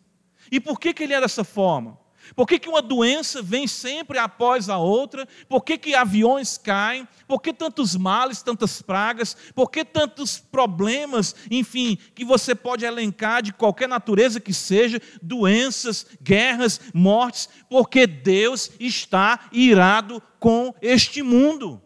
E 0.52 0.60
por 0.60 0.78
que, 0.78 0.94
que 0.94 1.04
ele 1.04 1.14
é 1.14 1.22
dessa 1.22 1.46
forma? 1.46 1.98
Por 2.34 2.48
que, 2.48 2.58
que 2.58 2.70
uma 2.70 2.82
doença 2.82 3.42
vem 3.42 3.68
sempre 3.68 4.18
após 4.18 4.70
a 4.70 4.78
outra? 4.78 5.28
Por 5.48 5.64
que, 5.64 5.78
que 5.78 5.94
aviões 5.94 6.58
caem? 6.58 7.08
Por 7.28 7.42
que 7.42 7.54
tantos 7.54 7.96
males, 7.96 8.42
tantas 8.42 8.82
pragas? 8.82 9.36
Por 9.54 9.70
que 9.70 9.84
tantos 9.84 10.40
problemas, 10.40 11.36
enfim, 11.52 11.98
que 12.16 12.24
você 12.24 12.56
pode 12.56 12.86
elencar 12.86 13.44
de 13.44 13.54
qualquer 13.54 13.88
natureza 13.88 14.40
que 14.40 14.54
seja, 14.54 15.02
doenças, 15.22 16.06
guerras, 16.22 16.80
mortes? 16.94 17.50
Porque 17.70 18.08
Deus 18.08 18.72
está 18.80 19.48
irado 19.52 20.22
com 20.40 20.74
este 20.82 21.22
mundo. 21.22 21.82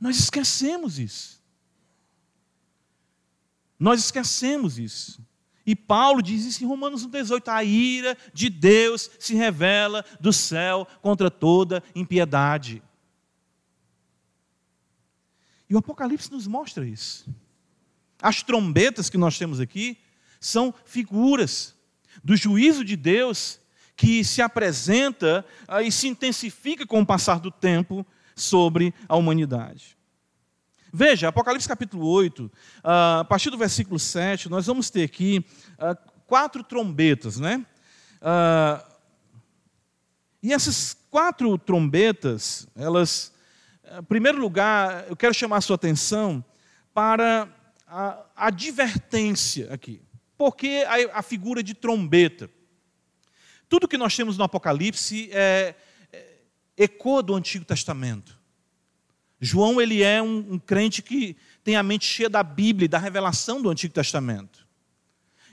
Nós 0.00 0.18
esquecemos 0.18 0.98
isso. 0.98 1.42
Nós 3.78 4.00
esquecemos 4.00 4.78
isso. 4.78 5.24
E 5.66 5.74
Paulo 5.74 6.22
diz 6.22 6.44
isso 6.44 6.62
em 6.62 6.66
Romanos 6.66 7.06
1,18: 7.06 7.48
a 7.48 7.64
ira 7.64 8.16
de 8.32 8.50
Deus 8.50 9.10
se 9.18 9.34
revela 9.34 10.04
do 10.20 10.32
céu 10.32 10.86
contra 11.00 11.30
toda 11.30 11.82
impiedade. 11.94 12.82
E 15.68 15.74
o 15.74 15.78
Apocalipse 15.78 16.30
nos 16.30 16.46
mostra 16.46 16.86
isso. 16.86 17.26
As 18.20 18.42
trombetas 18.42 19.08
que 19.08 19.18
nós 19.18 19.38
temos 19.38 19.60
aqui 19.60 19.98
são 20.38 20.74
figuras 20.84 21.74
do 22.22 22.36
juízo 22.36 22.84
de 22.84 22.96
Deus 22.96 23.58
que 23.96 24.24
se 24.24 24.42
apresenta 24.42 25.44
ah, 25.66 25.82
e 25.82 25.90
se 25.90 26.08
intensifica 26.08 26.86
com 26.86 27.00
o 27.00 27.06
passar 27.06 27.38
do 27.38 27.50
tempo 27.50 28.06
sobre 28.34 28.92
a 29.08 29.16
humanidade. 29.16 29.96
Veja, 30.96 31.26
Apocalipse 31.26 31.66
capítulo 31.66 32.06
8, 32.06 32.48
ah, 32.84 33.18
a 33.18 33.24
partir 33.24 33.50
do 33.50 33.58
versículo 33.58 33.98
7, 33.98 34.48
nós 34.48 34.64
vamos 34.66 34.90
ter 34.90 35.02
aqui 35.02 35.44
ah, 35.76 35.96
quatro 36.24 36.62
trombetas, 36.62 37.40
né? 37.40 37.66
Ah, 38.22 38.80
e 40.40 40.52
essas 40.52 40.96
quatro 41.10 41.58
trombetas, 41.58 42.68
elas, 42.76 43.34
em 43.98 44.04
primeiro 44.04 44.38
lugar, 44.38 45.04
eu 45.08 45.16
quero 45.16 45.34
chamar 45.34 45.56
a 45.56 45.60
sua 45.62 45.74
atenção 45.74 46.44
para 46.94 47.48
a 47.88 48.24
advertência 48.36 49.72
aqui. 49.72 50.00
Porque 50.38 50.84
a, 50.86 51.18
a 51.18 51.22
figura 51.22 51.60
de 51.60 51.74
trombeta? 51.74 52.48
Tudo 53.68 53.88
que 53.88 53.98
nós 53.98 54.14
temos 54.14 54.38
no 54.38 54.44
Apocalipse 54.44 55.28
é, 55.32 55.74
é 56.12 56.36
ecoa 56.76 57.20
do 57.20 57.34
Antigo 57.34 57.64
Testamento. 57.64 58.43
João 59.44 59.78
ele 59.78 60.02
é 60.02 60.22
um, 60.22 60.54
um 60.54 60.58
crente 60.58 61.02
que 61.02 61.36
tem 61.62 61.76
a 61.76 61.82
mente 61.82 62.06
cheia 62.06 62.30
da 62.30 62.42
Bíblia 62.42 62.88
da 62.88 62.98
revelação 62.98 63.60
do 63.60 63.68
Antigo 63.68 63.92
Testamento. 63.92 64.64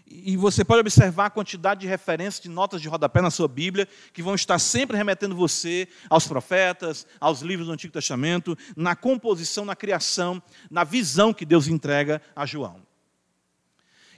E 0.08 0.38
você 0.38 0.64
pode 0.64 0.80
observar 0.80 1.26
a 1.26 1.30
quantidade 1.30 1.82
de 1.82 1.88
referências, 1.88 2.42
de 2.42 2.50
notas 2.50 2.82
de 2.82 2.88
rodapé 2.88 3.22
na 3.22 3.30
sua 3.30 3.50
Bíblia, 3.50 3.88
que 4.14 4.24
vão 4.24 4.34
estar 4.34 4.60
sempre 4.60 4.96
remetendo 4.96 5.36
você 5.36 5.90
aos 6.10 6.26
profetas, 6.26 7.06
aos 7.20 7.42
livros 7.42 7.68
do 7.68 7.74
Antigo 7.74 7.92
Testamento, 7.92 8.58
na 8.78 8.96
composição, 8.96 9.66
na 9.66 9.76
criação, 9.76 10.42
na 10.70 10.86
visão 10.86 11.34
que 11.34 11.46
Deus 11.46 11.68
entrega 11.68 12.22
a 12.34 12.46
João. 12.46 12.82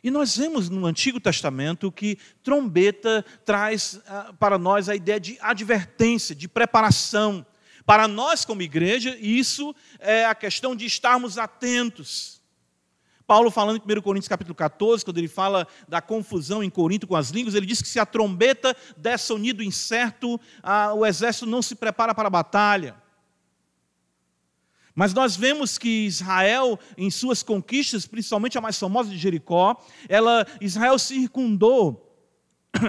E 0.04 0.12
nós 0.12 0.38
vemos 0.38 0.70
no 0.70 0.86
Antigo 0.86 1.20
Testamento 1.20 1.92
que 1.92 2.20
trombeta 2.44 3.26
traz 3.44 4.00
ah, 4.06 4.34
para 4.38 4.60
nós 4.60 4.88
a 4.88 4.96
ideia 4.96 5.20
de 5.20 5.38
advertência, 5.42 6.36
de 6.36 6.48
preparação, 6.48 7.44
para 7.86 8.08
nós, 8.08 8.46
como 8.46 8.62
igreja, 8.62 9.18
isso 9.20 9.76
é 10.00 10.26
a 10.26 10.36
questão 10.36 10.76
de 10.76 10.86
estarmos 10.86 11.38
atentos. 11.38 12.42
Paulo, 13.26 13.50
falando 13.50 13.78
em 13.78 13.98
1 13.98 14.02
Coríntios 14.02 14.28
capítulo 14.28 14.56
14, 14.56 15.04
quando 15.04 15.18
ele 15.18 15.28
fala 15.28 15.68
da 15.88 16.02
confusão 16.02 16.64
em 16.64 16.70
Corinto 16.70 17.08
com 17.08 17.16
as 17.16 17.30
línguas, 17.30 17.56
ele 17.56 17.66
diz 17.66 17.82
que 17.82 17.88
se 17.88 18.00
a 18.00 18.06
trombeta 18.06 18.76
dessa 18.96 19.34
unido 19.34 19.64
incerto, 19.64 20.40
a, 20.62 20.94
o 20.94 21.06
exército 21.06 21.46
não 21.46 21.62
se 21.62 21.76
prepara 21.76 22.14
para 22.14 22.28
a 22.28 22.32
batalha. 22.32 22.96
Mas 24.96 25.14
nós 25.14 25.36
vemos 25.36 25.78
que 25.78 26.06
Israel, 26.06 26.80
em 26.98 27.10
suas 27.10 27.42
conquistas, 27.42 28.06
principalmente 28.06 28.58
a 28.58 28.62
mais 28.62 28.78
famosa 28.78 29.10
de 29.10 29.18
Jericó, 29.18 29.82
ela, 30.08 30.46
Israel 30.62 31.00
circundou 31.00 32.16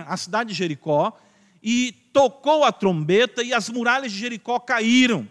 a 0.07 0.17
cidade 0.17 0.51
de 0.51 0.57
Jericó 0.57 1.17
e 1.63 2.04
tocou 2.15 2.63
a 2.63 2.71
trombeta 2.71 3.43
e 3.43 3.53
as 3.53 3.69
muralhas 3.69 4.13
de 4.13 4.19
Jericó 4.19 4.61
caíram. 4.61 5.29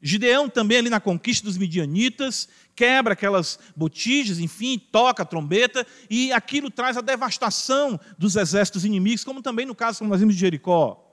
Gideão 0.00 0.48
também 0.48 0.78
ali 0.78 0.88
na 0.88 1.00
conquista 1.00 1.44
dos 1.44 1.58
midianitas, 1.58 2.48
quebra 2.74 3.12
aquelas 3.12 3.58
botijas, 3.76 4.38
enfim, 4.38 4.78
toca 4.78 5.24
a 5.24 5.26
trombeta, 5.26 5.84
e 6.08 6.32
aquilo 6.32 6.70
traz 6.70 6.96
a 6.96 7.02
devastação 7.02 8.00
dos 8.16 8.36
exércitos 8.36 8.84
inimigos, 8.84 9.24
como 9.24 9.42
também 9.42 9.66
no 9.66 9.74
caso, 9.74 9.98
como 9.98 10.08
nós 10.08 10.20
vimos 10.20 10.34
de 10.34 10.40
Jericó. 10.40 11.04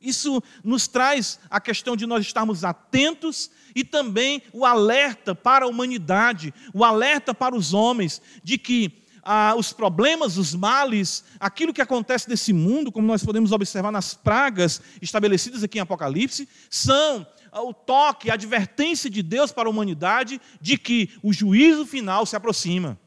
Isso 0.00 0.42
nos 0.64 0.86
traz 0.86 1.38
a 1.50 1.60
questão 1.60 1.94
de 1.94 2.06
nós 2.06 2.24
estarmos 2.24 2.64
atentos 2.64 3.50
e 3.74 3.84
também 3.84 4.40
o 4.52 4.64
alerta 4.64 5.34
para 5.34 5.66
a 5.66 5.68
humanidade, 5.68 6.54
o 6.72 6.84
alerta 6.84 7.34
para 7.34 7.54
os 7.54 7.74
homens, 7.74 8.22
de 8.42 8.56
que 8.56 8.99
ah, 9.22 9.54
os 9.56 9.72
problemas, 9.72 10.36
os 10.36 10.54
males, 10.54 11.24
aquilo 11.38 11.72
que 11.72 11.82
acontece 11.82 12.28
nesse 12.28 12.52
mundo, 12.52 12.90
como 12.90 13.06
nós 13.06 13.24
podemos 13.24 13.52
observar 13.52 13.90
nas 13.90 14.14
pragas 14.14 14.80
estabelecidas 15.00 15.62
aqui 15.62 15.78
em 15.78 15.82
Apocalipse, 15.82 16.48
são 16.68 17.26
ah, 17.52 17.62
o 17.62 17.74
toque, 17.74 18.30
a 18.30 18.34
advertência 18.34 19.10
de 19.10 19.22
Deus 19.22 19.52
para 19.52 19.68
a 19.68 19.70
humanidade 19.70 20.40
de 20.60 20.78
que 20.78 21.10
o 21.22 21.32
juízo 21.32 21.86
final 21.86 22.24
se 22.24 22.36
aproxima. 22.36 22.98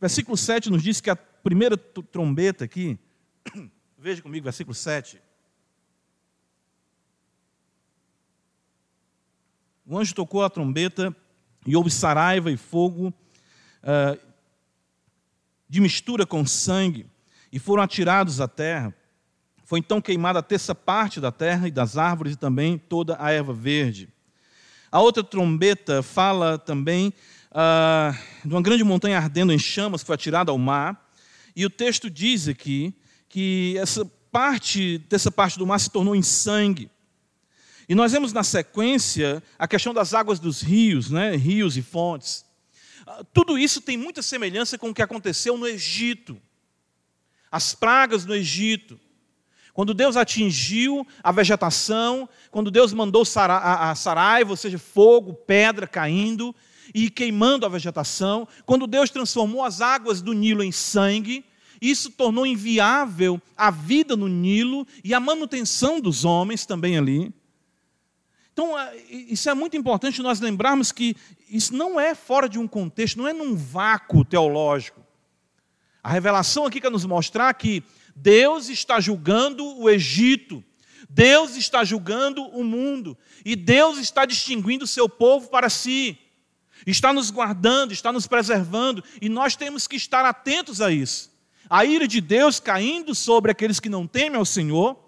Versículo 0.00 0.36
7 0.36 0.70
nos 0.70 0.82
diz 0.82 1.00
que 1.00 1.10
a 1.10 1.16
primeira 1.16 1.76
trombeta 1.76 2.64
aqui, 2.64 2.98
veja 3.98 4.22
comigo, 4.22 4.44
versículo 4.44 4.74
7. 4.74 5.20
O 9.86 9.98
anjo 9.98 10.14
tocou 10.14 10.42
a 10.42 10.50
trombeta 10.50 11.14
e 11.66 11.76
houve 11.76 11.90
saraiva 11.90 12.50
e 12.50 12.56
fogo 12.56 13.12
uh, 13.82 14.18
de 15.68 15.80
mistura 15.80 16.26
com 16.26 16.46
sangue 16.46 17.06
e 17.52 17.58
foram 17.58 17.82
atirados 17.82 18.40
à 18.40 18.48
terra. 18.48 18.94
Foi 19.64 19.78
então 19.78 20.00
queimada 20.00 20.38
a 20.38 20.42
terça 20.42 20.74
parte 20.74 21.20
da 21.20 21.32
terra 21.32 21.68
e 21.68 21.70
das 21.70 21.96
árvores 21.96 22.34
e 22.34 22.36
também 22.36 22.76
toda 22.76 23.16
a 23.18 23.30
erva 23.30 23.52
verde. 23.52 24.08
A 24.90 25.00
outra 25.00 25.24
trombeta 25.24 26.02
fala 26.02 26.58
também 26.58 27.14
uh, 27.50 28.16
de 28.44 28.52
uma 28.52 28.60
grande 28.60 28.84
montanha 28.84 29.16
ardendo 29.16 29.52
em 29.52 29.58
chamas 29.58 30.02
que 30.02 30.06
foi 30.06 30.14
atirada 30.14 30.50
ao 30.50 30.58
mar. 30.58 31.10
E 31.56 31.64
o 31.64 31.70
texto 31.70 32.10
diz 32.10 32.48
aqui 32.48 32.94
que 33.28 33.76
essa 33.78 34.04
parte, 34.30 34.98
dessa 35.08 35.30
parte 35.30 35.58
do 35.58 35.66
mar 35.66 35.78
se 35.78 35.90
tornou 35.90 36.14
em 36.14 36.22
sangue. 36.22 36.90
E 37.88 37.94
nós 37.94 38.12
vemos 38.12 38.32
na 38.32 38.42
sequência 38.42 39.42
a 39.58 39.66
questão 39.66 39.92
das 39.92 40.14
águas 40.14 40.38
dos 40.38 40.62
rios, 40.62 41.10
né? 41.10 41.36
rios 41.36 41.76
e 41.76 41.82
fontes. 41.82 42.44
Tudo 43.32 43.58
isso 43.58 43.80
tem 43.80 43.96
muita 43.96 44.22
semelhança 44.22 44.78
com 44.78 44.90
o 44.90 44.94
que 44.94 45.02
aconteceu 45.02 45.56
no 45.56 45.66
Egito. 45.66 46.40
As 47.50 47.74
pragas 47.74 48.24
no 48.24 48.34
Egito. 48.34 48.98
Quando 49.74 49.94
Deus 49.94 50.16
atingiu 50.16 51.06
a 51.22 51.32
vegetação, 51.32 52.28
quando 52.50 52.70
Deus 52.70 52.92
mandou 52.92 53.22
a 53.22 53.94
saraiva, 53.94 54.50
ou 54.50 54.56
seja, 54.56 54.78
fogo, 54.78 55.32
pedra 55.32 55.86
caindo 55.86 56.54
e 56.94 57.08
queimando 57.08 57.64
a 57.64 57.70
vegetação, 57.70 58.46
quando 58.66 58.86
Deus 58.86 59.08
transformou 59.08 59.64
as 59.64 59.80
águas 59.80 60.20
do 60.20 60.34
Nilo 60.34 60.62
em 60.62 60.72
sangue, 60.72 61.44
isso 61.80 62.10
tornou 62.10 62.46
inviável 62.46 63.40
a 63.56 63.70
vida 63.70 64.14
no 64.14 64.28
Nilo 64.28 64.86
e 65.02 65.14
a 65.14 65.18
manutenção 65.18 66.00
dos 66.00 66.24
homens 66.24 66.66
também 66.66 66.98
ali. 66.98 67.32
Então, 68.52 68.74
isso 69.08 69.48
é 69.48 69.54
muito 69.54 69.76
importante 69.76 70.20
nós 70.20 70.40
lembrarmos 70.40 70.92
que 70.92 71.16
isso 71.48 71.74
não 71.74 71.98
é 71.98 72.14
fora 72.14 72.48
de 72.48 72.58
um 72.58 72.68
contexto, 72.68 73.16
não 73.16 73.26
é 73.26 73.32
num 73.32 73.56
vácuo 73.56 74.24
teológico. 74.24 75.00
A 76.02 76.10
revelação 76.10 76.66
aqui 76.66 76.80
quer 76.80 76.90
nos 76.90 77.04
mostrar 77.04 77.52
que 77.54 77.82
Deus 78.14 78.68
está 78.68 79.00
julgando 79.00 79.64
o 79.78 79.88
Egito, 79.88 80.62
Deus 81.08 81.56
está 81.56 81.82
julgando 81.84 82.42
o 82.42 82.62
mundo, 82.62 83.16
e 83.44 83.56
Deus 83.56 83.98
está 83.98 84.26
distinguindo 84.26 84.84
o 84.84 84.88
seu 84.88 85.08
povo 85.08 85.48
para 85.48 85.70
si, 85.70 86.18
está 86.86 87.12
nos 87.12 87.30
guardando, 87.30 87.92
está 87.92 88.12
nos 88.12 88.26
preservando, 88.26 89.02
e 89.20 89.28
nós 89.28 89.56
temos 89.56 89.86
que 89.86 89.96
estar 89.96 90.24
atentos 90.24 90.80
a 90.80 90.90
isso. 90.90 91.30
A 91.70 91.84
ira 91.86 92.06
de 92.06 92.20
Deus 92.20 92.60
caindo 92.60 93.14
sobre 93.14 93.50
aqueles 93.50 93.80
que 93.80 93.88
não 93.88 94.06
temem 94.06 94.36
ao 94.36 94.44
Senhor, 94.44 95.01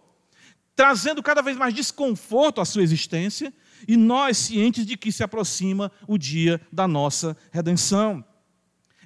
trazendo 0.76 1.22
cada 1.22 1.40
vez 1.42 1.56
mais 1.56 1.72
desconforto 1.72 2.60
à 2.60 2.64
sua 2.64 2.82
existência, 2.82 3.52
e 3.86 3.96
nós 3.96 4.36
cientes 4.38 4.86
de 4.86 4.96
que 4.96 5.12
se 5.12 5.22
aproxima 5.22 5.92
o 6.08 6.16
dia 6.18 6.60
da 6.72 6.88
nossa 6.88 7.36
redenção. 7.52 8.24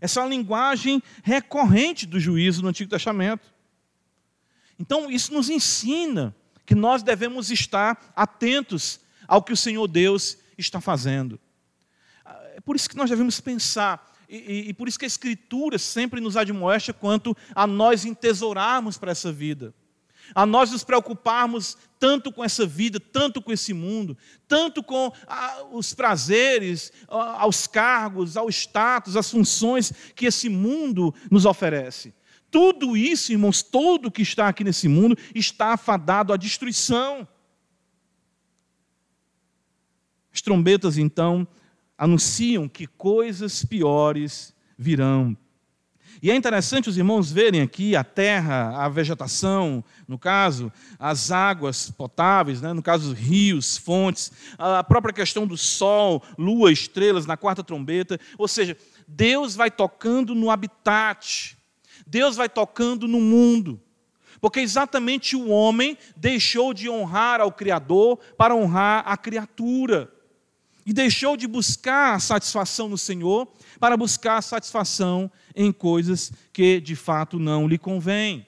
Essa 0.00 0.20
é 0.20 0.22
uma 0.22 0.28
linguagem 0.30 1.02
recorrente 1.22 2.06
do 2.06 2.20
juízo 2.20 2.62
no 2.62 2.68
Antigo 2.68 2.90
Testamento. 2.90 3.52
Então, 4.78 5.10
isso 5.10 5.32
nos 5.32 5.50
ensina 5.50 6.34
que 6.64 6.74
nós 6.74 7.02
devemos 7.02 7.50
estar 7.50 8.12
atentos 8.14 9.00
ao 9.26 9.42
que 9.42 9.52
o 9.52 9.56
Senhor 9.56 9.88
Deus 9.88 10.38
está 10.56 10.80
fazendo. 10.80 11.40
É 12.54 12.60
por 12.60 12.76
isso 12.76 12.88
que 12.88 12.96
nós 12.96 13.10
devemos 13.10 13.40
pensar, 13.40 14.14
e, 14.28 14.36
e, 14.36 14.68
e 14.68 14.74
por 14.74 14.86
isso 14.86 14.98
que 14.98 15.04
a 15.04 15.08
Escritura 15.08 15.78
sempre 15.78 16.20
nos 16.20 16.36
admoesta 16.36 16.92
quanto 16.92 17.36
a 17.54 17.66
nós 17.66 18.04
entesourarmos 18.04 18.96
para 18.96 19.10
essa 19.10 19.32
vida 19.32 19.74
a 20.34 20.46
nós 20.46 20.70
nos 20.70 20.84
preocuparmos 20.84 21.76
tanto 21.98 22.32
com 22.32 22.44
essa 22.44 22.64
vida, 22.64 23.00
tanto 23.00 23.42
com 23.42 23.52
esse 23.52 23.72
mundo, 23.72 24.16
tanto 24.46 24.82
com 24.82 25.12
os 25.72 25.94
prazeres, 25.94 26.92
aos 27.08 27.66
cargos, 27.66 28.36
ao 28.36 28.48
status, 28.48 29.16
às 29.16 29.30
funções 29.30 29.92
que 30.14 30.26
esse 30.26 30.48
mundo 30.48 31.14
nos 31.30 31.44
oferece. 31.44 32.14
Tudo 32.50 32.96
isso, 32.96 33.32
irmãos, 33.32 33.62
tudo 33.62 34.10
que 34.10 34.22
está 34.22 34.48
aqui 34.48 34.64
nesse 34.64 34.88
mundo 34.88 35.16
está 35.34 35.74
afadado 35.74 36.32
à 36.32 36.36
destruição. 36.36 37.28
As 40.32 40.40
trombetas, 40.40 40.96
então, 40.96 41.46
anunciam 41.96 42.68
que 42.68 42.86
coisas 42.86 43.64
piores 43.64 44.54
virão. 44.78 45.36
E 46.20 46.30
é 46.30 46.34
interessante 46.34 46.88
os 46.88 46.96
irmãos 46.96 47.30
verem 47.30 47.60
aqui 47.60 47.94
a 47.94 48.02
terra, 48.02 48.84
a 48.84 48.88
vegetação, 48.88 49.84
no 50.06 50.18
caso, 50.18 50.72
as 50.98 51.30
águas 51.30 51.90
potáveis, 51.90 52.60
né? 52.60 52.72
no 52.72 52.82
caso, 52.82 53.12
rios, 53.12 53.76
fontes, 53.76 54.32
a 54.58 54.82
própria 54.82 55.14
questão 55.14 55.46
do 55.46 55.56
sol, 55.56 56.22
lua, 56.36 56.72
estrelas 56.72 57.24
na 57.24 57.36
quarta 57.36 57.62
trombeta. 57.62 58.18
Ou 58.36 58.48
seja, 58.48 58.76
Deus 59.06 59.54
vai 59.54 59.70
tocando 59.70 60.34
no 60.34 60.50
habitat, 60.50 61.56
Deus 62.06 62.36
vai 62.36 62.48
tocando 62.48 63.06
no 63.06 63.20
mundo. 63.20 63.80
Porque 64.40 64.60
exatamente 64.60 65.36
o 65.36 65.48
homem 65.48 65.96
deixou 66.16 66.72
de 66.72 66.88
honrar 66.88 67.40
ao 67.40 67.52
Criador 67.52 68.18
para 68.36 68.54
honrar 68.54 69.02
a 69.06 69.16
criatura. 69.16 70.12
E 70.86 70.92
deixou 70.92 71.36
de 71.36 71.46
buscar 71.46 72.14
a 72.14 72.18
satisfação 72.18 72.88
no 72.88 72.96
Senhor 72.96 73.46
para 73.78 73.96
buscar 73.96 74.40
satisfação 74.42 75.30
em 75.58 75.72
coisas 75.72 76.32
que 76.52 76.80
de 76.80 76.94
fato 76.94 77.38
não 77.38 77.66
lhe 77.66 77.76
convêm. 77.76 78.46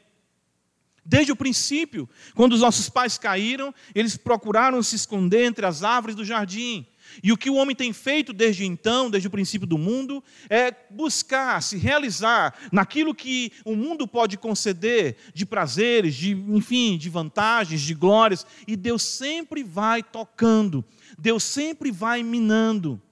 Desde 1.05 1.33
o 1.33 1.37
princípio, 1.37 2.09
quando 2.37 2.53
os 2.53 2.61
nossos 2.61 2.89
pais 2.89 3.19
caíram, 3.19 3.75
eles 3.95 4.17
procuraram 4.17 4.81
se 4.81 4.95
esconder 4.95 5.45
entre 5.45 5.67
as 5.67 5.83
árvores 5.83 6.15
do 6.15 6.25
jardim. 6.25 6.87
E 7.21 7.33
o 7.33 7.37
que 7.37 7.51
o 7.51 7.57
homem 7.57 7.75
tem 7.75 7.93
feito 7.93 8.33
desde 8.33 8.65
então, 8.65 9.11
desde 9.11 9.27
o 9.27 9.31
princípio 9.31 9.67
do 9.67 9.77
mundo, 9.77 10.23
é 10.49 10.73
buscar 10.89 11.61
se 11.61 11.77
realizar 11.77 12.55
naquilo 12.71 13.13
que 13.13 13.51
o 13.65 13.75
mundo 13.75 14.07
pode 14.07 14.39
conceder 14.39 15.17
de 15.35 15.45
prazeres, 15.45 16.15
de, 16.15 16.31
enfim, 16.31 16.97
de 16.97 17.11
vantagens, 17.11 17.81
de 17.81 17.95
glórias, 17.95 18.47
e 18.69 18.77
Deus 18.77 19.03
sempre 19.03 19.65
vai 19.65 20.05
tocando, 20.05 20.85
Deus 21.19 21.43
sempre 21.43 21.91
vai 21.91 22.23
minando 22.23 23.03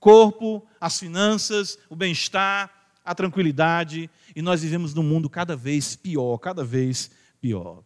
corpo, 0.00 0.66
as 0.80 0.98
finanças, 0.98 1.78
o 1.88 1.96
bem-estar, 1.96 2.75
a 3.06 3.14
tranquilidade, 3.14 4.10
e 4.34 4.42
nós 4.42 4.62
vivemos 4.62 4.92
num 4.92 5.02
mundo 5.04 5.30
cada 5.30 5.54
vez 5.54 5.94
pior, 5.94 6.36
cada 6.38 6.64
vez 6.64 7.10
pior. 7.40 7.84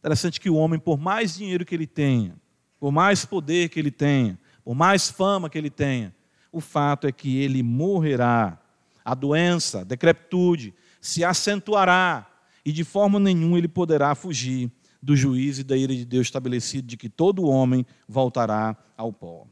Interessante 0.00 0.40
que 0.40 0.50
o 0.50 0.56
homem, 0.56 0.78
por 0.78 0.98
mais 0.98 1.36
dinheiro 1.36 1.64
que 1.64 1.74
ele 1.74 1.86
tenha, 1.86 2.34
por 2.80 2.90
mais 2.90 3.24
poder 3.24 3.68
que 3.68 3.78
ele 3.78 3.92
tenha, 3.92 4.38
por 4.64 4.74
mais 4.74 5.08
fama 5.08 5.48
que 5.48 5.56
ele 5.56 5.70
tenha, 5.70 6.14
o 6.50 6.60
fato 6.60 7.06
é 7.06 7.12
que 7.12 7.38
ele 7.38 7.62
morrerá. 7.62 8.58
A 9.04 9.14
doença, 9.14 9.80
a 9.80 9.84
decrepitude, 9.84 10.74
se 11.00 11.24
acentuará 11.24 12.26
e 12.64 12.72
de 12.72 12.84
forma 12.84 13.18
nenhuma 13.18 13.56
ele 13.56 13.68
poderá 13.68 14.14
fugir 14.14 14.70
do 15.02 15.16
juízo 15.16 15.60
e 15.60 15.64
da 15.64 15.76
ira 15.76 15.94
de 15.94 16.04
Deus 16.04 16.26
estabelecido 16.26 16.86
de 16.86 16.96
que 16.96 17.08
todo 17.08 17.46
homem 17.46 17.86
voltará 18.06 18.76
ao 18.96 19.12
pó. 19.12 19.46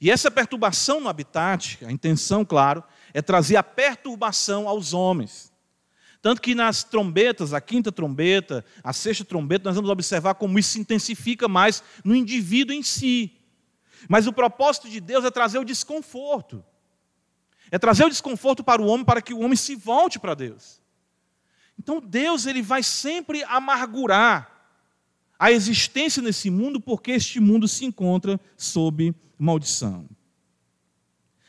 E 0.00 0.10
essa 0.10 0.30
perturbação 0.30 1.00
no 1.00 1.08
habitat, 1.08 1.78
a 1.84 1.90
intenção, 1.90 2.44
claro, 2.44 2.84
é 3.16 3.22
trazer 3.22 3.56
a 3.56 3.62
perturbação 3.62 4.68
aos 4.68 4.92
homens. 4.92 5.50
Tanto 6.20 6.42
que 6.42 6.54
nas 6.54 6.84
trombetas, 6.84 7.54
a 7.54 7.62
quinta 7.62 7.90
trombeta, 7.90 8.62
a 8.84 8.92
sexta 8.92 9.24
trombeta, 9.24 9.70
nós 9.70 9.74
vamos 9.74 9.88
observar 9.88 10.34
como 10.34 10.58
isso 10.58 10.72
se 10.72 10.80
intensifica 10.80 11.48
mais 11.48 11.82
no 12.04 12.14
indivíduo 12.14 12.76
em 12.76 12.82
si. 12.82 13.32
Mas 14.06 14.26
o 14.26 14.34
propósito 14.34 14.90
de 14.90 15.00
Deus 15.00 15.24
é 15.24 15.30
trazer 15.30 15.58
o 15.58 15.64
desconforto. 15.64 16.62
É 17.70 17.78
trazer 17.78 18.04
o 18.04 18.10
desconforto 18.10 18.62
para 18.62 18.82
o 18.82 18.86
homem 18.86 19.06
para 19.06 19.22
que 19.22 19.32
o 19.32 19.40
homem 19.40 19.56
se 19.56 19.74
volte 19.74 20.18
para 20.18 20.34
Deus. 20.34 20.78
Então 21.78 22.02
Deus 22.02 22.44
ele 22.44 22.60
vai 22.60 22.82
sempre 22.82 23.42
amargurar 23.44 24.76
a 25.38 25.50
existência 25.50 26.20
nesse 26.20 26.50
mundo 26.50 26.78
porque 26.78 27.12
este 27.12 27.40
mundo 27.40 27.66
se 27.66 27.86
encontra 27.86 28.38
sob 28.58 29.14
maldição. 29.38 30.06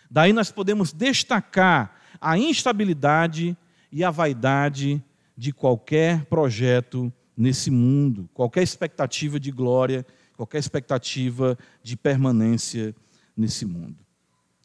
Daí 0.09 0.33
nós 0.33 0.51
podemos 0.51 0.93
destacar 0.93 1.95
a 2.19 2.37
instabilidade 2.37 3.55
e 3.91 4.03
a 4.03 4.11
vaidade 4.11 5.03
de 5.35 5.51
qualquer 5.51 6.25
projeto 6.25 7.11
nesse 7.35 7.69
mundo, 7.69 8.29
qualquer 8.33 8.63
expectativa 8.63 9.39
de 9.39 9.51
glória, 9.51 10.05
qualquer 10.35 10.59
expectativa 10.59 11.57
de 11.83 11.95
permanência 11.95 12.95
nesse 13.35 13.65
mundo. 13.65 13.97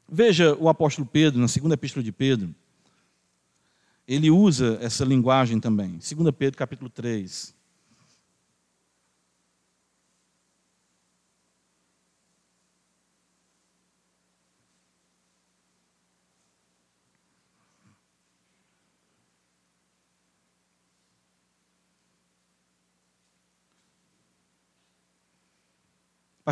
Veja 0.08 0.54
o 0.54 0.68
apóstolo 0.68 1.06
Pedro, 1.06 1.40
na 1.40 1.48
segunda 1.48 1.74
epístola 1.74 2.02
de 2.02 2.12
Pedro, 2.12 2.54
ele 4.06 4.30
usa 4.30 4.78
essa 4.80 5.04
linguagem 5.04 5.60
também. 5.60 5.92
2 5.92 6.34
Pedro 6.36 6.58
capítulo 6.58 6.90
3. 6.90 7.54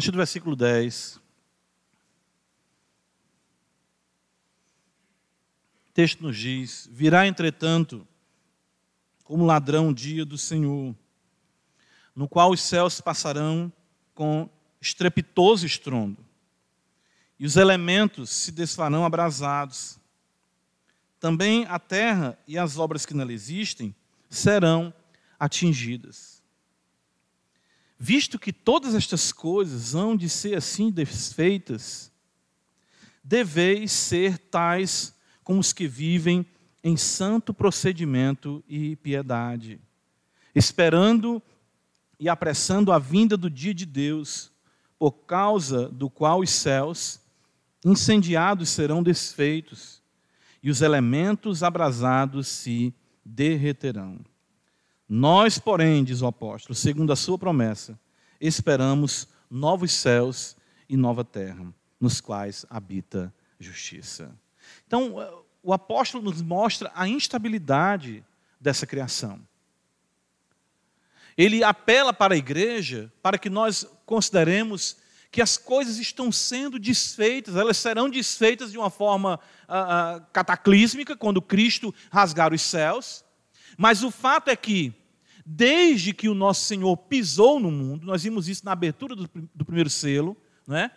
Partir 0.00 0.12
do 0.12 0.16
versículo 0.16 0.56
10. 0.56 1.20
O 5.90 5.92
texto 5.92 6.22
nos 6.22 6.38
diz: 6.38 6.88
Virá, 6.90 7.26
entretanto, 7.26 8.08
como 9.24 9.44
ladrão 9.44 9.90
o 9.90 9.94
dia 9.94 10.24
do 10.24 10.38
Senhor, 10.38 10.96
no 12.16 12.26
qual 12.26 12.50
os 12.50 12.62
céus 12.62 12.98
passarão 12.98 13.70
com 14.14 14.48
estrepitoso 14.80 15.66
estrondo, 15.66 16.24
e 17.38 17.44
os 17.44 17.56
elementos 17.56 18.30
se 18.30 18.50
desfarão 18.52 19.04
abrasados. 19.04 20.00
Também 21.18 21.66
a 21.66 21.78
terra 21.78 22.38
e 22.48 22.56
as 22.56 22.78
obras 22.78 23.04
que 23.04 23.12
nela 23.12 23.34
existem 23.34 23.94
serão 24.30 24.94
atingidas. 25.38 26.39
Visto 28.02 28.38
que 28.38 28.50
todas 28.50 28.94
estas 28.94 29.30
coisas 29.30 29.94
hão 29.94 30.16
de 30.16 30.26
ser 30.26 30.56
assim 30.56 30.90
desfeitas, 30.90 32.10
deveis 33.22 33.92
ser 33.92 34.38
tais 34.38 35.14
como 35.44 35.60
os 35.60 35.74
que 35.74 35.86
vivem 35.86 36.46
em 36.82 36.96
santo 36.96 37.52
procedimento 37.52 38.64
e 38.66 38.96
piedade, 38.96 39.78
esperando 40.54 41.42
e 42.18 42.26
apressando 42.26 42.90
a 42.90 42.98
vinda 42.98 43.36
do 43.36 43.50
dia 43.50 43.74
de 43.74 43.84
Deus, 43.84 44.50
por 44.98 45.12
causa 45.12 45.86
do 45.86 46.08
qual 46.08 46.40
os 46.40 46.48
céus 46.48 47.20
incendiados 47.84 48.70
serão 48.70 49.02
desfeitos 49.02 50.00
e 50.62 50.70
os 50.70 50.80
elementos 50.80 51.62
abrasados 51.62 52.48
se 52.48 52.94
derreterão. 53.22 54.24
Nós, 55.12 55.58
porém, 55.58 56.04
diz 56.04 56.22
o 56.22 56.28
apóstolo, 56.28 56.72
segundo 56.72 57.12
a 57.12 57.16
sua 57.16 57.36
promessa, 57.36 57.98
esperamos 58.40 59.26
novos 59.50 59.90
céus 59.90 60.56
e 60.88 60.96
nova 60.96 61.24
terra, 61.24 61.74
nos 61.98 62.20
quais 62.20 62.64
habita 62.70 63.34
justiça. 63.58 64.32
Então, 64.86 65.16
o 65.64 65.72
apóstolo 65.72 66.22
nos 66.22 66.40
mostra 66.40 66.92
a 66.94 67.08
instabilidade 67.08 68.24
dessa 68.60 68.86
criação. 68.86 69.40
Ele 71.36 71.64
apela 71.64 72.12
para 72.12 72.34
a 72.34 72.38
igreja 72.38 73.12
para 73.20 73.36
que 73.36 73.50
nós 73.50 73.84
consideremos 74.06 74.96
que 75.32 75.42
as 75.42 75.56
coisas 75.56 75.98
estão 75.98 76.30
sendo 76.30 76.78
desfeitas, 76.78 77.56
elas 77.56 77.78
serão 77.78 78.08
desfeitas 78.08 78.70
de 78.70 78.78
uma 78.78 78.90
forma 78.90 79.40
uh, 79.68 80.18
uh, 80.18 80.26
cataclísmica 80.32 81.16
quando 81.16 81.42
Cristo 81.42 81.92
rasgar 82.12 82.54
os 82.54 82.62
céus. 82.62 83.24
Mas 83.76 84.04
o 84.04 84.10
fato 84.12 84.48
é 84.48 84.54
que 84.54 84.99
desde 85.52 86.14
que 86.14 86.28
o 86.28 86.34
nosso 86.34 86.64
Senhor 86.64 86.96
pisou 86.96 87.58
no 87.58 87.72
mundo, 87.72 88.06
nós 88.06 88.22
vimos 88.22 88.48
isso 88.48 88.64
na 88.64 88.70
abertura 88.70 89.16
do, 89.16 89.28
do 89.52 89.64
primeiro 89.64 89.90
selo, 89.90 90.36
não 90.64 90.76
é? 90.76 90.92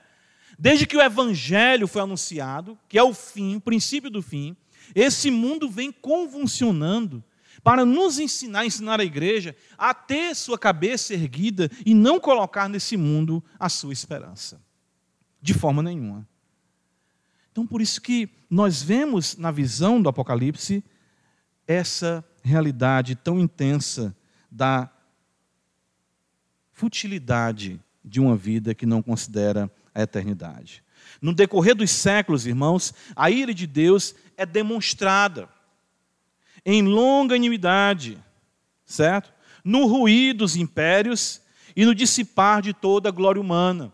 Desde 0.60 0.86
que 0.86 0.96
o 0.96 1.02
evangelho 1.02 1.88
foi 1.88 2.04
anunciado, 2.04 2.78
que 2.88 2.96
é 2.96 3.02
o 3.02 3.16
fim, 3.16 3.56
o 3.56 3.62
princípio 3.62 4.12
do 4.12 4.22
fim, 4.22 4.56
esse 4.94 5.32
mundo 5.32 5.68
vem 5.68 5.92
convulsionando 5.92 7.24
para 7.64 7.84
nos 7.84 8.20
ensinar, 8.20 8.64
ensinar 8.64 9.00
a 9.00 9.04
igreja 9.04 9.56
a 9.76 9.92
ter 9.92 10.36
sua 10.36 10.60
cabeça 10.60 11.16
erguida 11.16 11.72
e 11.84 11.96
não 11.96 12.20
colocar 12.20 12.70
nesse 12.70 12.96
mundo 12.96 13.44
a 13.60 13.70
sua 13.70 13.92
esperança. 13.92 14.62
De 15.42 15.56
forma 15.56 15.82
nenhuma. 15.82 16.28
Então, 17.52 17.66
por 17.66 17.82
isso 17.82 18.00
que 18.00 18.30
nós 18.48 18.84
vemos 18.84 19.36
na 19.36 19.50
visão 19.50 20.00
do 20.00 20.10
Apocalipse 20.10 20.84
essa 21.66 22.24
realidade 22.44 23.16
tão 23.16 23.40
intensa 23.40 24.16
da 24.54 24.88
futilidade 26.72 27.82
de 28.06 28.20
uma 28.20 28.36
vida 28.36 28.76
que 28.76 28.86
não 28.86 29.02
considera 29.02 29.70
a 29.96 30.04
eternidade. 30.04 30.84
No 31.20 31.34
decorrer 31.34 31.74
dos 31.74 31.90
séculos, 31.90 32.46
irmãos, 32.46 32.94
a 33.16 33.32
ira 33.32 33.54
de 33.54 33.66
Deus 33.66 34.14
é 34.38 34.46
demonstrada 34.46 35.50
em 36.64 36.84
longanimidade, 36.84 38.24
certo? 38.86 39.34
No 39.64 39.88
ruir 39.88 40.36
dos 40.36 40.56
impérios 40.56 41.42
e 41.76 41.84
no 41.84 41.96
dissipar 41.96 42.62
de 42.62 42.74
toda 42.74 43.10
a 43.10 43.12
glória 43.12 43.42
humana. 43.42 43.92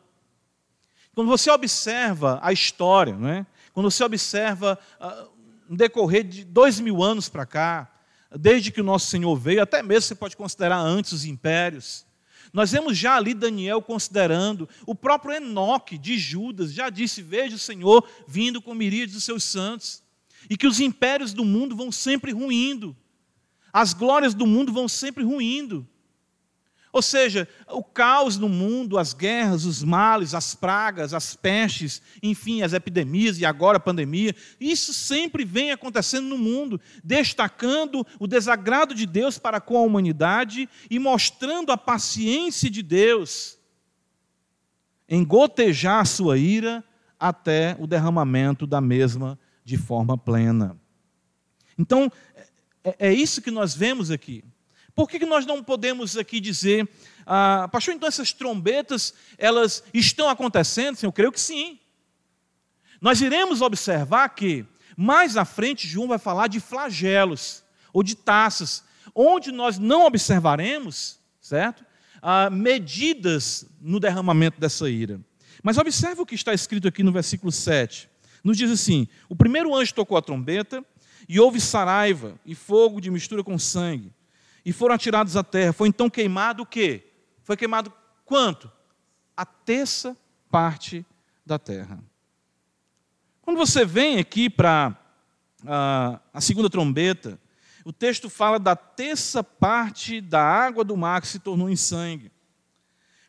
Quando 1.16 1.30
você 1.30 1.50
observa 1.50 2.38
a 2.44 2.52
história, 2.52 3.16
não 3.16 3.30
é? 3.30 3.46
quando 3.74 3.90
você 3.90 4.04
observa 4.04 4.78
uh, 5.00 5.30
um 5.70 5.76
decorrer 5.76 6.24
de 6.24 6.44
dois 6.44 6.80
mil 6.80 7.02
anos 7.02 7.30
para 7.30 7.46
cá, 7.46 7.99
desde 8.38 8.72
que 8.72 8.82
o 8.82 8.84
nosso 8.84 9.08
Senhor 9.08 9.36
veio, 9.36 9.62
até 9.62 9.82
mesmo 9.82 10.02
você 10.02 10.16
pode 10.16 10.38
considerar 10.38 10.80
antes 10.80 11.12
os 11.12 11.26
impérios, 11.26 12.06
nós 12.52 12.72
vemos 12.72 12.98
já 12.98 13.16
ali 13.16 13.34
Daniel 13.34 13.82
considerando, 13.82 14.68
o 14.86 14.96
próprio 14.96 15.36
Enoque 15.36 15.98
de 15.98 16.18
Judas 16.18 16.74
já 16.74 16.90
disse: 16.90 17.22
Veja 17.22 17.56
o 17.56 17.60
Senhor 17.60 18.08
vindo 18.28 18.62
com 18.62 18.74
miríades 18.74 19.14
dos 19.14 19.24
seus 19.24 19.44
santos, 19.44 20.04
e 20.50 20.58
que 20.58 20.68
os 20.68 20.80
impérios 20.80 21.34
do 21.34 21.46
mundo 21.46 21.76
vão 21.76 21.92
sempre 21.92 22.32
ruindo, 22.32 22.96
as 23.72 23.94
glórias 23.94 24.34
do 24.34 24.48
mundo 24.48 24.74
vão 24.74 24.88
sempre 24.88 25.24
ruindo. 25.24 25.88
Ou 26.92 27.02
seja, 27.02 27.48
o 27.68 27.84
caos 27.84 28.38
no 28.38 28.50
mundo, 28.50 28.98
as 28.98 29.14
guerras, 29.14 29.64
os 29.64 29.84
males, 29.84 30.34
as 30.34 30.56
pragas, 30.56 31.14
as 31.14 31.36
pestes, 31.36 32.02
enfim, 32.22 32.64
as 32.64 32.74
epidemias 32.74 33.40
e 33.40 33.46
agora 33.46 33.78
a 33.78 33.82
pandemia, 33.82 34.36
isso 34.60 34.92
sempre 34.92 35.46
vem 35.46 35.72
acontecendo 35.72 36.28
no 36.28 36.38
mundo, 36.38 36.82
destacando 37.04 38.06
o 38.20 38.26
desagrado 38.26 38.96
de 38.96 39.06
Deus 39.06 39.38
para 39.38 39.62
com 39.62 39.78
a 39.78 39.82
humanidade 39.82 40.68
e 40.90 40.98
mostrando 40.98 41.72
a 41.72 41.78
paciência 41.78 42.70
de 42.72 42.82
Deus 42.82 43.60
em 45.08 45.24
gotejar 45.24 46.02
a 46.02 46.06
sua 46.06 46.38
ira 46.38 46.84
até 47.20 47.76
o 47.80 47.86
derramamento 47.86 48.66
da 48.66 48.82
mesma 48.82 49.38
de 49.64 49.78
forma 49.78 50.18
plena. 50.18 50.80
Então, 51.78 52.12
é, 52.84 52.96
é 53.10 53.14
isso 53.14 53.42
que 53.42 53.52
nós 53.52 53.76
vemos 53.76 54.10
aqui. 54.10 54.44
Por 55.00 55.10
que 55.10 55.26
nós 55.26 55.46
não 55.46 55.64
podemos 55.64 56.18
aqui 56.18 56.42
dizer, 56.42 56.86
ah, 57.26 57.70
pastor, 57.72 57.94
então 57.94 58.06
essas 58.06 58.34
trombetas, 58.34 59.14
elas 59.38 59.82
estão 59.94 60.28
acontecendo? 60.28 60.98
Eu 61.02 61.14
creio 61.14 61.32
que 61.32 61.40
sim. 61.40 61.80
Nós 63.00 63.22
iremos 63.22 63.62
observar 63.62 64.28
que, 64.28 64.66
mais 64.98 65.38
à 65.38 65.46
frente, 65.46 65.88
João 65.88 66.10
vai 66.10 66.20
falar 66.20 66.48
de 66.48 66.60
flagelos, 66.60 67.64
ou 67.94 68.04
de 68.04 68.14
taças, 68.14 68.84
onde 69.16 69.54
nós 69.54 69.80
não 69.80 70.06
observaremos, 70.06 71.18
certo? 71.40 71.86
Ah, 72.22 72.50
medidas 72.50 73.66
no 73.80 74.02
derramamento 74.02 74.60
dessa 74.60 74.90
ira. 74.90 75.22
Mas 75.64 75.78
observe 75.78 76.20
o 76.20 76.26
que 76.26 76.36
está 76.36 76.54
escrito 76.54 76.90
aqui 76.90 77.04
no 77.04 77.14
versículo 77.14 77.54
7. 77.54 78.10
Nos 78.44 78.58
diz 78.58 78.70
assim: 78.70 79.08
O 79.30 79.36
primeiro 79.38 79.74
anjo 79.74 79.94
tocou 79.94 80.18
a 80.18 80.22
trombeta, 80.22 80.84
e 81.26 81.40
houve 81.40 81.62
saraiva 81.62 82.38
e 82.46 82.54
fogo 82.54 83.00
de 83.00 83.10
mistura 83.10 83.46
com 83.46 83.58
sangue 83.58 84.12
e 84.66 84.74
foram 84.74 84.96
atirados 84.96 85.36
à 85.36 85.44
terra. 85.44 85.74
Foi 85.74 85.88
então 85.88 86.10
queimado 86.10 86.64
o 86.64 86.66
quê? 86.66 87.08
Foi 87.44 87.58
queimado 87.58 87.92
quanto? 88.26 88.72
A 89.36 89.46
terça 89.46 90.16
parte 90.52 91.06
da 91.46 91.58
terra. 91.58 92.00
Quando 93.42 93.58
você 93.58 93.86
vem 93.86 94.20
aqui 94.20 94.50
para 94.50 94.96
a, 95.66 96.20
a 96.34 96.42
segunda 96.42 96.70
trombeta, 96.70 97.40
o 97.84 97.94
texto 97.94 98.30
fala 98.30 98.60
da 98.60 98.76
terça 98.76 99.44
parte 99.44 100.22
da 100.22 100.42
água 100.42 100.84
do 100.84 100.96
mar 100.96 101.22
que 101.22 101.28
se 101.28 101.40
tornou 101.40 101.70
em 101.70 101.76
sangue. 101.76 102.32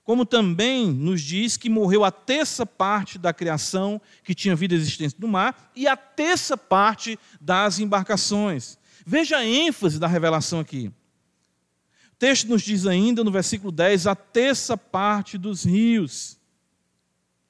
Como 0.03 0.27
também 0.27 0.91
nos 0.91 1.23
diz 1.23 1.57
que 1.57 1.71
morreu 1.71 2.05
a 2.05 2.11
terça 2.11 2.67
parte 2.67 3.17
da 3.17 3.33
criação 3.33 4.01
que 4.25 4.35
tinha 4.35 4.57
vida 4.57 4.75
e 4.75 4.77
existência 4.77 5.17
no 5.21 5.29
mar 5.29 5.71
e 5.75 5.87
a 5.87 5.97
terça 5.97 6.57
parte 6.57 7.19
das 7.41 7.79
embarcações. 7.79 8.79
Veja 9.07 9.39
a 9.39 9.47
ênfase 9.47 9.99
da 9.99 10.09
revelação 10.09 10.61
aqui 10.61 10.93
texto 12.21 12.49
nos 12.49 12.61
diz 12.61 12.87
ainda 12.87 13.25
no 13.25 13.31
versículo 13.31 13.73
10 13.73 14.07
a 14.07 14.15
terça 14.15 14.77
parte 14.77 15.39
dos 15.39 15.65
rios. 15.65 16.39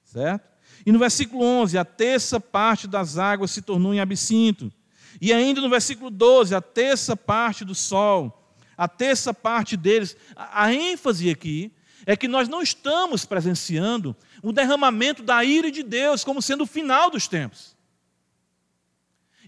Certo? 0.05 0.49
E 0.87 0.93
no 0.93 0.99
versículo 0.99 1.45
11, 1.45 1.77
a 1.77 1.85
terça 1.85 2.39
parte 2.39 2.87
das 2.87 3.19
águas 3.19 3.51
se 3.51 3.61
tornou 3.61 3.93
em 3.93 3.99
absinto. 3.99 4.73
E 5.21 5.33
ainda 5.33 5.61
no 5.61 5.69
versículo 5.69 6.09
12, 6.09 6.55
a 6.55 6.61
terça 6.61 7.17
parte 7.17 7.65
do 7.65 7.75
sol, 7.75 8.55
a 8.77 8.87
terça 8.87 9.35
parte 9.35 9.77
deles. 9.77 10.17
A, 10.37 10.67
a 10.67 10.73
ênfase 10.73 11.29
aqui 11.29 11.73
é 12.07 12.17
que 12.17 12.29
nós 12.29 12.49
não 12.49 12.63
estamos 12.63 13.25
presenciando 13.25 14.17
o 14.41 14.53
derramamento 14.53 15.21
da 15.21 15.45
ira 15.45 15.71
de 15.71 15.83
Deus 15.83 16.23
como 16.23 16.41
sendo 16.41 16.63
o 16.63 16.67
final 16.67 17.11
dos 17.11 17.27
tempos. 17.27 17.77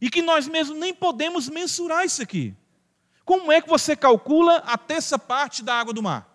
E 0.01 0.11
que 0.11 0.21
nós 0.21 0.49
mesmos 0.49 0.77
nem 0.77 0.93
podemos 0.93 1.49
mensurar 1.49 2.05
isso 2.05 2.21
aqui. 2.21 2.57
Como 3.33 3.51
é 3.51 3.63
que 3.63 3.69
você 3.69 3.97
calcula 3.97 4.57
a 4.57 4.77
terça 4.77 5.19
parte 5.19 5.63
da 5.63 5.75
água 5.75 5.95
do 5.95 6.03
mar? 6.03 6.29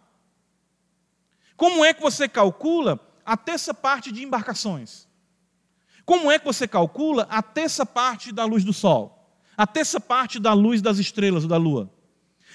Como 1.55 1.85
é 1.85 1.93
que 1.93 2.01
você 2.01 2.27
calcula 2.27 2.99
a 3.23 3.37
terça 3.37 3.71
parte 3.71 4.11
de 4.11 4.23
embarcações? 4.23 5.07
Como 6.03 6.31
é 6.31 6.39
que 6.39 6.45
você 6.45 6.67
calcula 6.67 7.27
a 7.29 7.43
terça 7.43 7.85
parte 7.85 8.31
da 8.31 8.45
luz 8.45 8.63
do 8.63 8.73
sol? 8.73 9.31
A 9.55 9.67
terça 9.67 9.99
parte 9.99 10.39
da 10.39 10.53
luz 10.53 10.81
das 10.81 10.97
estrelas 10.97 11.43
ou 11.43 11.49
da 11.49 11.57
lua? 11.57 11.87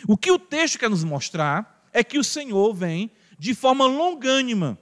O 0.08 0.16
que 0.16 0.32
o 0.32 0.40
texto 0.40 0.76
quer 0.76 0.90
nos 0.90 1.04
mostrar 1.04 1.88
é 1.92 2.02
que 2.02 2.18
o 2.18 2.24
Senhor 2.24 2.74
vem 2.74 3.12
de 3.38 3.54
forma 3.54 3.86
longânima, 3.86 4.76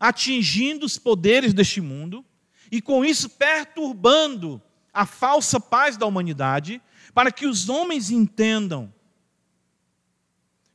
atingindo 0.00 0.86
os 0.86 0.96
poderes 0.96 1.52
deste 1.52 1.82
mundo 1.82 2.24
e 2.72 2.80
com 2.80 3.04
isso 3.04 3.28
perturbando 3.28 4.62
a 4.94 5.04
falsa 5.04 5.60
paz 5.60 5.98
da 5.98 6.06
humanidade 6.06 6.80
para 7.14 7.30
que 7.30 7.46
os 7.46 7.68
homens 7.68 8.10
entendam 8.10 8.92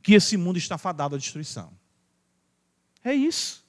que 0.01 0.13
esse 0.13 0.37
mundo 0.37 0.57
está 0.57 0.77
fadado 0.77 1.15
à 1.15 1.17
destruição. 1.17 1.77
É 3.03 3.13
isso. 3.13 3.63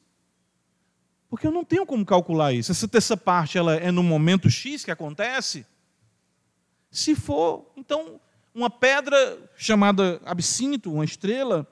Porque 1.29 1.47
eu 1.47 1.51
não 1.51 1.65
tenho 1.65 1.85
como 1.85 2.07
calcular 2.07 2.53
isso. 2.53 2.71
Essa 2.71 2.89
terça 2.89 3.17
parte 3.17 3.59
ela 3.59 3.75
é 3.75 3.91
no 3.91 4.03
momento 4.03 4.49
X 4.49 4.85
que 4.85 4.91
acontece. 4.91 5.67
Se 6.91 7.15
for, 7.15 7.71
então, 7.77 8.21
uma 8.55 8.71
pedra 8.71 9.51
chamada 9.57 10.21
absinto, 10.25 10.93
uma 10.93 11.05
estrela, 11.05 11.67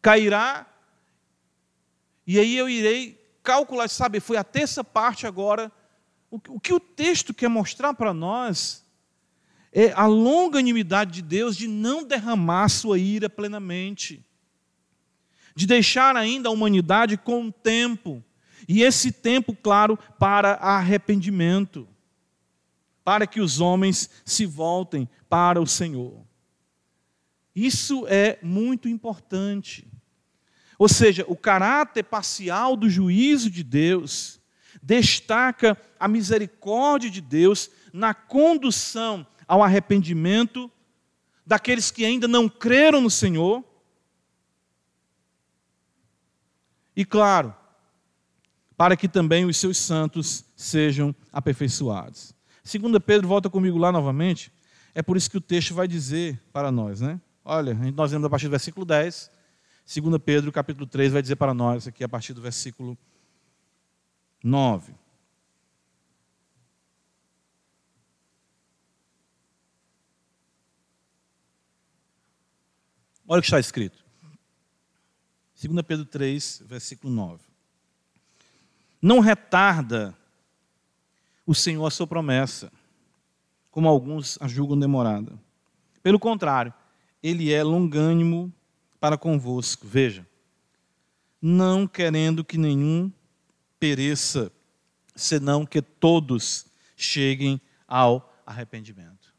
cairá, 0.00 0.66
e 2.26 2.38
aí 2.38 2.56
eu 2.56 2.68
irei 2.68 3.18
calcular, 3.42 3.88
sabe, 3.88 4.20
foi 4.20 4.36
a 4.36 4.44
terça 4.44 4.84
parte 4.84 5.26
agora. 5.26 5.72
O 6.30 6.60
que 6.60 6.72
o 6.72 6.80
texto 6.80 7.32
quer 7.32 7.48
mostrar 7.48 7.94
para 7.94 8.12
nós 8.12 8.84
é 9.80 9.92
a 9.92 10.06
longanimidade 10.06 11.12
de 11.12 11.22
Deus 11.22 11.56
de 11.56 11.68
não 11.68 12.02
derramar 12.02 12.68
sua 12.68 12.98
ira 12.98 13.30
plenamente, 13.30 14.26
de 15.54 15.68
deixar 15.68 16.16
ainda 16.16 16.48
a 16.48 16.52
humanidade 16.52 17.16
com 17.16 17.48
tempo, 17.48 18.20
e 18.68 18.82
esse 18.82 19.12
tempo, 19.12 19.54
claro, 19.54 19.96
para 20.18 20.54
arrependimento, 20.54 21.86
para 23.04 23.24
que 23.24 23.40
os 23.40 23.60
homens 23.60 24.10
se 24.24 24.44
voltem 24.44 25.08
para 25.28 25.60
o 25.60 25.66
Senhor. 25.66 26.26
Isso 27.54 28.04
é 28.08 28.36
muito 28.42 28.88
importante. 28.88 29.86
Ou 30.76 30.88
seja, 30.88 31.24
o 31.28 31.36
caráter 31.36 32.02
parcial 32.02 32.76
do 32.76 32.90
juízo 32.90 33.48
de 33.48 33.62
Deus 33.62 34.40
destaca 34.82 35.80
a 36.00 36.08
misericórdia 36.08 37.08
de 37.08 37.20
Deus 37.20 37.70
na 37.92 38.12
condução 38.12 39.24
ao 39.48 39.62
arrependimento 39.62 40.70
daqueles 41.46 41.90
que 41.90 42.04
ainda 42.04 42.28
não 42.28 42.46
creram 42.48 43.00
no 43.00 43.10
Senhor. 43.10 43.64
E 46.94 47.04
claro, 47.06 47.54
para 48.76 48.96
que 48.96 49.08
também 49.08 49.46
os 49.46 49.56
seus 49.56 49.78
santos 49.78 50.44
sejam 50.54 51.14
aperfeiçoados. 51.32 52.34
Segunda 52.62 53.00
Pedro, 53.00 53.26
volta 53.26 53.48
comigo 53.48 53.78
lá 53.78 53.90
novamente. 53.90 54.52
É 54.94 55.02
por 55.02 55.16
isso 55.16 55.30
que 55.30 55.38
o 55.38 55.40
texto 55.40 55.74
vai 55.74 55.88
dizer 55.88 56.38
para 56.52 56.70
nós, 56.70 57.00
né? 57.00 57.18
Olha, 57.44 57.72
nós 57.94 58.10
vemos 58.10 58.26
a 58.26 58.30
partir 58.30 58.46
do 58.46 58.50
versículo 58.50 58.84
10. 58.84 59.30
Segunda 59.86 60.18
Pedro, 60.18 60.52
capítulo 60.52 60.86
3, 60.86 61.12
vai 61.12 61.22
dizer 61.22 61.36
para 61.36 61.54
nós 61.54 61.88
aqui 61.88 62.04
a 62.04 62.08
partir 62.08 62.34
do 62.34 62.42
versículo 62.42 62.98
9. 64.44 64.92
Olha 73.30 73.40
o 73.40 73.42
que 73.42 73.46
está 73.48 73.60
escrito. 73.60 74.02
2 75.62 75.82
Pedro 75.82 76.06
3, 76.06 76.62
versículo 76.64 77.12
9. 77.12 77.44
Não 79.02 79.20
retarda 79.20 80.16
o 81.44 81.54
Senhor 81.54 81.84
a 81.84 81.90
sua 81.90 82.06
promessa, 82.06 82.72
como 83.70 83.86
alguns 83.86 84.40
a 84.40 84.48
julgam 84.48 84.78
demorada. 84.78 85.38
Pelo 86.02 86.18
contrário, 86.18 86.72
ele 87.22 87.52
é 87.52 87.62
longânimo 87.62 88.50
para 88.98 89.18
convosco. 89.18 89.86
Veja, 89.86 90.26
não 91.40 91.86
querendo 91.86 92.42
que 92.42 92.56
nenhum 92.56 93.12
pereça, 93.78 94.50
senão 95.14 95.66
que 95.66 95.82
todos 95.82 96.64
cheguem 96.96 97.60
ao 97.86 98.34
arrependimento. 98.46 99.34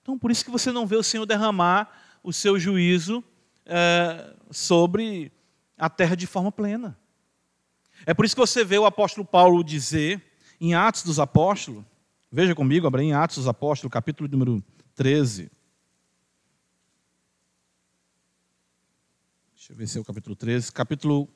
Então, 0.00 0.18
por 0.18 0.30
isso 0.30 0.44
que 0.44 0.50
você 0.50 0.72
não 0.72 0.86
vê 0.86 0.96
o 0.96 1.02
Senhor 1.02 1.26
derramar 1.26 2.01
o 2.22 2.32
seu 2.32 2.58
juízo 2.58 3.22
é, 3.66 4.34
sobre 4.50 5.32
a 5.76 5.90
terra 5.90 6.14
de 6.14 6.26
forma 6.26 6.52
plena. 6.52 6.98
É 8.06 8.14
por 8.14 8.24
isso 8.24 8.34
que 8.34 8.40
você 8.40 8.64
vê 8.64 8.78
o 8.78 8.86
apóstolo 8.86 9.26
Paulo 9.26 9.62
dizer, 9.62 10.22
em 10.60 10.74
Atos 10.74 11.02
dos 11.02 11.18
Apóstolos, 11.18 11.84
veja 12.30 12.54
comigo, 12.54 12.86
abra 12.86 13.02
em 13.02 13.12
Atos 13.12 13.36
dos 13.36 13.48
Apóstolos, 13.48 13.92
capítulo 13.92 14.28
número 14.28 14.62
13. 14.94 15.50
Deixa 19.54 19.72
eu 19.72 19.76
ver 19.76 19.86
se 19.86 19.98
é 19.98 20.00
o 20.00 20.04
capítulo 20.04 20.34
13, 20.34 20.72
capítulo 20.72 21.28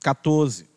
14. 0.00 0.73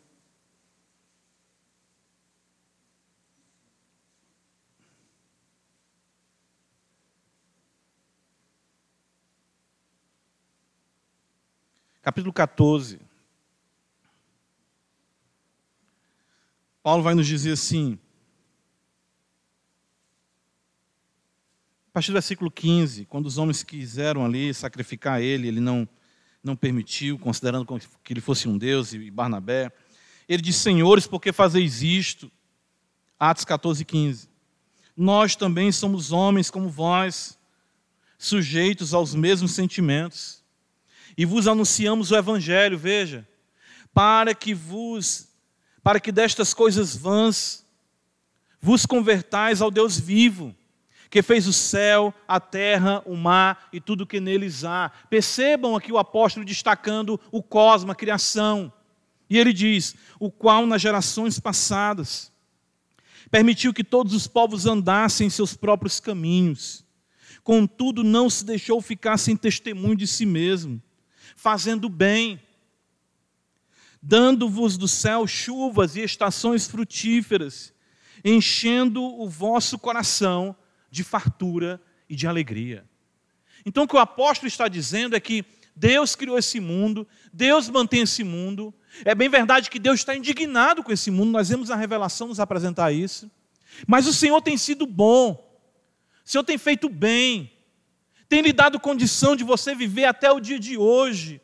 Capítulo 12.08 12.32
14. 12.32 13.02
Paulo 16.82 17.04
vai 17.04 17.14
nos 17.14 17.28
dizer 17.28 17.52
assim, 17.52 18.00
a 21.90 21.92
partir 21.92 22.12
do 22.12 22.14
versículo 22.14 22.50
15, 22.50 23.04
quando 23.08 23.26
os 23.26 23.38
homens 23.38 23.62
quiseram 23.62 24.24
ali 24.24 24.54
sacrificar 24.54 25.22
ele, 25.22 25.50
ele 25.50 25.60
não, 25.60 25.86
não 26.42 26.56
permitiu, 26.56 27.20
considerando 27.20 27.66
que 28.02 28.14
ele 28.14 28.22
fosse 28.22 28.48
um 28.48 28.58
Deus 28.58 28.94
e 28.94 29.12
Barnabé. 29.12 29.70
Ele 30.30 30.42
diz: 30.42 30.56
Senhores, 30.56 31.06
por 31.06 31.20
que 31.20 31.34
fazeis 31.34 31.84
isto? 31.84 32.32
Atos 33.20 33.44
14, 33.44 33.84
15. 33.84 34.30
Nós 34.96 35.36
também 35.36 35.74
somos 35.74 36.14
homens 36.14 36.50
como 36.50 36.70
vós, 36.70 37.38
sujeitos 38.18 38.94
aos 38.94 39.14
mesmos 39.14 39.52
sentimentos 39.52 40.47
e 41.18 41.26
vos 41.26 41.48
anunciamos 41.48 42.12
o 42.12 42.16
evangelho, 42.16 42.78
veja, 42.78 43.28
para 43.94 44.36
que 44.36 44.54
vos 44.54 45.28
para 45.84 46.02
que 46.02 46.12
destas 46.12 46.54
coisas 46.54 46.98
vãs 46.98 47.66
vos 48.62 48.86
convertais 48.86 49.62
ao 49.62 49.72
Deus 49.72 49.98
vivo, 49.98 50.54
que 51.10 51.22
fez 51.22 51.48
o 51.48 51.54
céu, 51.54 52.14
a 52.28 52.42
terra, 52.42 53.02
o 53.06 53.16
mar 53.16 53.70
e 53.72 53.80
tudo 53.80 54.06
que 54.06 54.20
neles 54.20 54.66
há. 54.66 54.92
Percebam 55.10 55.78
aqui 55.78 55.90
o 55.90 55.98
apóstolo 55.98 56.46
destacando 56.46 57.18
o 57.32 57.42
cosmos, 57.42 57.92
a 57.92 57.96
criação. 57.96 58.72
E 59.30 59.38
ele 59.38 59.54
diz: 59.54 59.96
o 60.20 60.30
qual 60.30 60.66
nas 60.66 60.82
gerações 60.82 61.40
passadas 61.40 62.32
permitiu 63.32 63.74
que 63.74 63.84
todos 63.84 64.14
os 64.14 64.28
povos 64.28 64.66
andassem 64.66 65.28
em 65.28 65.30
seus 65.30 65.56
próprios 65.56 66.02
caminhos, 66.02 66.86
contudo 67.44 68.04
não 68.04 68.30
se 68.30 68.46
deixou 68.46 68.82
ficar 68.82 69.18
sem 69.18 69.38
testemunho 69.38 69.96
de 69.96 70.06
si 70.06 70.26
mesmo 70.26 70.82
fazendo 71.38 71.88
bem, 71.88 72.42
dando-vos 74.02 74.76
do 74.76 74.88
céu 74.88 75.28
chuvas 75.28 75.96
e 75.96 76.02
estações 76.02 76.68
frutíferas, 76.68 77.72
enchendo 78.26 79.04
o 79.04 79.30
vosso 79.30 79.78
coração 79.78 80.56
de 80.90 81.04
fartura 81.04 81.80
e 82.10 82.16
de 82.16 82.26
alegria. 82.26 82.84
Então, 83.64 83.84
o 83.84 83.88
que 83.88 83.96
o 83.96 84.00
apóstolo 84.00 84.48
está 84.48 84.68
dizendo 84.68 85.16
é 85.16 85.20
que 85.20 85.46
Deus 85.76 86.16
criou 86.16 86.40
esse 86.40 86.60
mundo, 86.60 87.08
Deus 87.32 87.70
mantém 87.70 88.02
esse 88.02 88.24
mundo. 88.24 88.74
É 89.06 89.14
bem 89.14 89.30
verdade 89.30 89.70
que 89.70 89.78
Deus 89.78 90.00
está 90.00 90.16
indignado 90.16 90.82
com 90.82 90.92
esse 90.92 91.12
mundo, 91.12 91.32
nós 91.32 91.50
vemos 91.50 91.70
a 91.70 91.76
revelação 91.76 92.30
nos 92.30 92.40
apresentar 92.40 92.92
isso. 92.92 93.30
Mas 93.86 94.08
o 94.08 94.14
Senhor 94.14 94.42
tem 94.42 94.58
sido 94.58 94.88
bom, 94.88 95.34
o 96.26 96.30
Senhor 96.30 96.44
tem 96.44 96.58
feito 96.58 96.90
bem, 96.90 97.52
tem 98.30 98.42
lhe 98.42 98.54
dado 98.54 98.80
condição 98.80 99.36
de 99.36 99.44
você 99.44 99.74
viver 99.74 100.06
até 100.06 100.32
o 100.32 100.40
dia 100.40 100.60
de 100.60 100.78
hoje, 100.78 101.42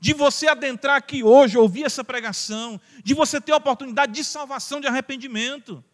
de 0.00 0.12
você 0.12 0.48
adentrar 0.48 0.96
aqui 0.96 1.22
hoje, 1.22 1.58
ouvir 1.58 1.84
essa 1.84 2.02
pregação, 2.02 2.80
de 3.04 3.14
você 3.14 3.40
ter 3.40 3.52
a 3.52 3.56
oportunidade 3.56 4.12
de 4.12 4.24
salvação, 4.24 4.80
de 4.80 4.86
arrependimento. 4.86 5.84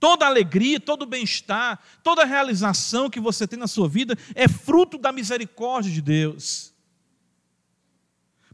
Toda 0.00 0.26
alegria, 0.26 0.80
todo 0.80 1.06
bem-estar, 1.06 1.80
toda 2.02 2.24
realização 2.24 3.08
que 3.08 3.20
você 3.20 3.46
tem 3.46 3.58
na 3.58 3.66
sua 3.66 3.88
vida 3.88 4.18
é 4.34 4.48
fruto 4.48 4.98
da 4.98 5.12
misericórdia 5.12 5.92
de 5.92 6.02
Deus. 6.02 6.74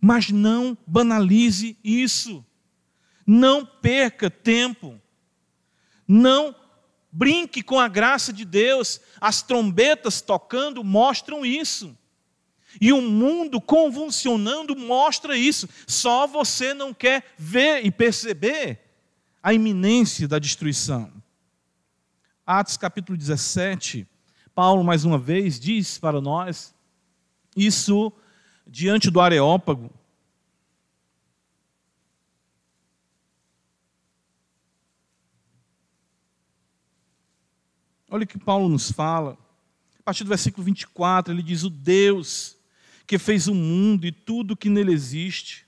Mas 0.01 0.31
não 0.31 0.77
banalize 0.87 1.77
isso. 1.83 2.45
Não 3.27 3.65
perca 3.65 4.31
tempo. 4.31 5.01
Não 6.07 6.55
Brinque 7.13 7.63
com 7.63 7.79
a 7.79 7.89
graça 7.89 8.33
de 8.33 8.45
Deus. 8.45 9.01
As 9.21 9.43
trombetas 9.43 10.21
tocando 10.21 10.85
mostram 10.85 11.45
isso. 11.45 11.97
E 12.81 12.93
o 12.93 13.01
mundo 13.01 13.61
convulsionando 13.61 14.77
mostra 14.77 15.37
isso. 15.37 15.69
Só 15.87 16.27
você 16.27 16.73
não 16.73 16.95
quer 16.95 17.25
ver 17.37 17.85
e 17.85 17.91
perceber 17.91 18.79
a 19.43 19.53
iminência 19.53 20.29
da 20.29 20.39
destruição. 20.39 21.11
Atos 22.47 22.77
capítulo 22.77 23.17
17, 23.17 24.07
Paulo 24.55 24.83
mais 24.83 25.05
uma 25.05 25.19
vez 25.19 25.59
diz 25.59 25.99
para 25.99 26.21
nós 26.21 26.75
isso 27.57 28.13
diante 28.67 29.11
do 29.11 29.21
Areópago. 29.21 29.91
Olha 38.13 38.25
o 38.25 38.27
que 38.27 38.39
Paulo 38.39 38.69
nos 38.69 38.91
fala. 38.91 39.39
A 40.01 40.03
partir 40.03 40.25
do 40.25 40.29
versículo 40.29 40.65
24, 40.65 41.33
ele 41.33 41.45
diz: 41.45 41.63
O 41.63 41.71
Deus 41.71 42.59
que 43.07 43.19
fez 43.19 43.47
o 43.47 43.55
mundo 43.55 44.05
e 44.05 44.11
tudo 44.11 44.57
que 44.57 44.69
nele 44.69 44.93
existe, 44.93 45.65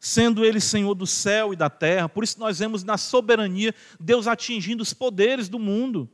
sendo 0.00 0.42
ele 0.42 0.58
Senhor 0.58 0.94
do 0.94 1.06
céu 1.06 1.52
e 1.52 1.56
da 1.56 1.68
terra. 1.68 2.08
Por 2.08 2.24
isso 2.24 2.40
nós 2.40 2.58
vemos 2.58 2.82
na 2.82 2.96
soberania 2.96 3.74
Deus 4.00 4.26
atingindo 4.26 4.82
os 4.82 4.94
poderes 4.94 5.50
do 5.50 5.58
mundo. 5.58 6.08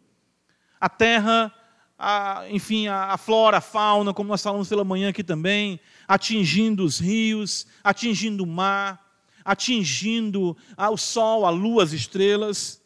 A 0.80 0.88
terra, 0.88 1.54
a, 1.96 2.44
enfim, 2.50 2.88
a, 2.88 3.12
a 3.12 3.16
flora, 3.16 3.58
a 3.58 3.60
fauna, 3.60 4.12
como 4.12 4.28
nós 4.28 4.42
falamos 4.42 4.68
pela 4.68 4.82
manhã 4.82 5.10
aqui 5.10 5.22
também, 5.22 5.78
atingindo 6.08 6.84
os 6.84 6.98
rios, 6.98 7.68
atingindo 7.84 8.42
o 8.42 8.46
mar, 8.48 9.00
atingindo 9.44 10.56
o 10.76 10.96
sol, 10.96 11.46
a 11.46 11.50
lua, 11.50 11.84
as 11.84 11.92
estrelas. 11.92 12.81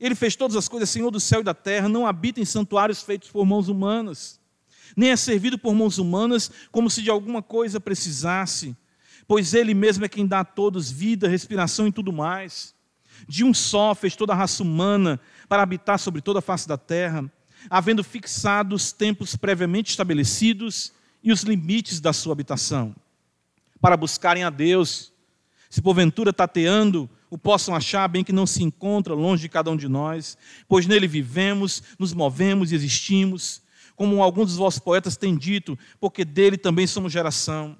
Ele 0.00 0.14
fez 0.14 0.36
todas 0.36 0.56
as 0.56 0.68
coisas, 0.68 0.90
Senhor 0.90 1.10
do 1.10 1.20
céu 1.20 1.40
e 1.40 1.44
da 1.44 1.54
terra, 1.54 1.88
não 1.88 2.06
habita 2.06 2.40
em 2.40 2.44
santuários 2.44 3.02
feitos 3.02 3.30
por 3.30 3.46
mãos 3.46 3.68
humanas, 3.68 4.38
nem 4.96 5.10
é 5.10 5.16
servido 5.16 5.58
por 5.58 5.74
mãos 5.74 5.98
humanas 5.98 6.50
como 6.70 6.90
se 6.90 7.02
de 7.02 7.10
alguma 7.10 7.42
coisa 7.42 7.80
precisasse, 7.80 8.76
pois 9.26 9.54
Ele 9.54 9.74
mesmo 9.74 10.04
é 10.04 10.08
quem 10.08 10.26
dá 10.26 10.40
a 10.40 10.44
todos 10.44 10.90
vida, 10.90 11.28
respiração 11.28 11.86
e 11.86 11.92
tudo 11.92 12.12
mais. 12.12 12.74
De 13.26 13.42
um 13.42 13.54
só 13.54 13.94
fez 13.94 14.14
toda 14.14 14.32
a 14.32 14.36
raça 14.36 14.62
humana 14.62 15.18
para 15.48 15.62
habitar 15.62 15.98
sobre 15.98 16.20
toda 16.20 16.40
a 16.40 16.42
face 16.42 16.68
da 16.68 16.76
terra, 16.76 17.30
havendo 17.70 18.04
fixado 18.04 18.74
os 18.74 18.92
tempos 18.92 19.34
previamente 19.34 19.90
estabelecidos 19.90 20.92
e 21.22 21.32
os 21.32 21.42
limites 21.42 22.00
da 22.00 22.12
sua 22.12 22.32
habitação, 22.32 22.94
para 23.80 23.96
buscarem 23.96 24.44
a 24.44 24.50
Deus. 24.50 25.12
Se 25.68 25.82
porventura 25.82 26.32
tateando, 26.32 27.10
o 27.30 27.36
possam 27.36 27.74
achar, 27.74 28.06
bem 28.08 28.22
que 28.22 28.32
não 28.32 28.46
se 28.46 28.62
encontra 28.62 29.14
longe 29.14 29.42
de 29.42 29.48
cada 29.48 29.70
um 29.70 29.76
de 29.76 29.88
nós, 29.88 30.38
pois 30.68 30.86
nele 30.86 31.08
vivemos, 31.08 31.82
nos 31.98 32.12
movemos 32.14 32.70
e 32.70 32.74
existimos, 32.74 33.62
como 33.96 34.22
alguns 34.22 34.48
dos 34.48 34.56
vossos 34.56 34.78
poetas 34.78 35.16
têm 35.16 35.36
dito, 35.36 35.78
porque 35.98 36.24
dele 36.24 36.56
também 36.56 36.86
somos 36.86 37.12
geração. 37.12 37.76